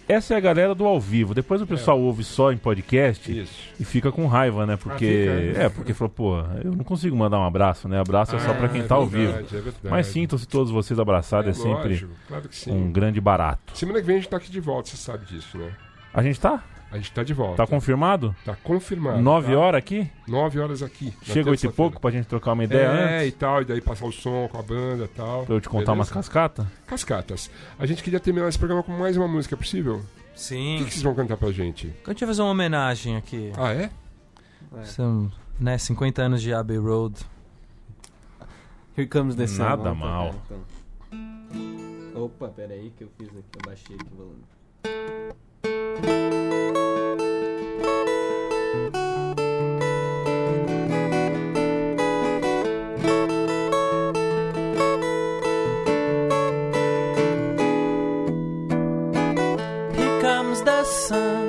[0.07, 1.33] essa é a galera do ao vivo.
[1.33, 3.53] Depois o pessoal ouve só em podcast Isso.
[3.79, 4.77] e fica com raiva, né?
[4.77, 5.27] Porque.
[5.29, 5.63] Ah, fica.
[5.63, 7.99] é, porque falou, pô, eu não consigo mandar um abraço, né?
[7.99, 9.31] Abraço é só pra quem Ah, tá é ao vivo.
[9.33, 9.87] verdade, é verdade.
[9.89, 12.71] Mas sintam-se todos vocês abraçados, é, sempre lógico, claro que sim.
[12.71, 13.75] um grande barato.
[13.77, 15.71] Semana que vem a gente tá aqui de volta, você sabe disso, né?
[16.13, 16.63] A gente tá?
[16.89, 17.57] A gente tá de volta.
[17.57, 18.33] Tá confirmado?
[18.45, 19.21] Tá confirmado.
[19.21, 19.59] Nove tá?
[19.59, 20.09] horas aqui?
[20.25, 21.13] Nove horas aqui.
[21.21, 23.27] Chega oito e pouco pra gente trocar uma ideia É, antes?
[23.27, 25.45] e tal, e daí passar o som com a banda e tal.
[25.45, 26.13] Pra eu te contar umas Beleza?
[26.29, 26.65] cascatas?
[26.85, 27.51] Cascatas.
[27.77, 29.97] A gente queria terminar esse programa com mais uma música, é possível?
[29.97, 30.05] O
[30.39, 30.77] Sim.
[30.79, 31.93] que, que vocês vão cantar pra gente?
[32.05, 33.51] A gente vai fazer uma homenagem aqui.
[33.57, 33.89] Ah, é?
[34.85, 35.29] São,
[35.59, 37.15] né, 50 anos de Abbey Road.
[38.97, 39.63] Here comes the sun.
[39.63, 40.33] Nada mal.
[40.45, 42.23] então.
[42.23, 44.43] Opa, peraí que eu fiz aqui, eu baixei aqui o volume.
[60.67, 61.46] Here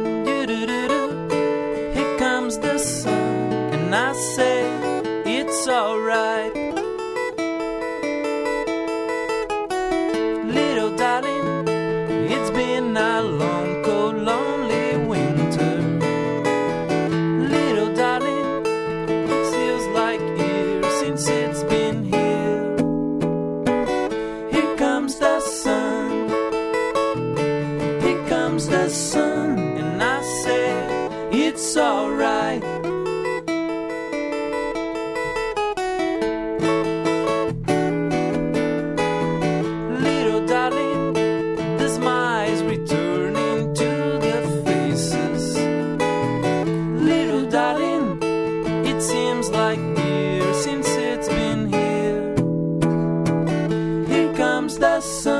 [54.68, 55.37] The sun.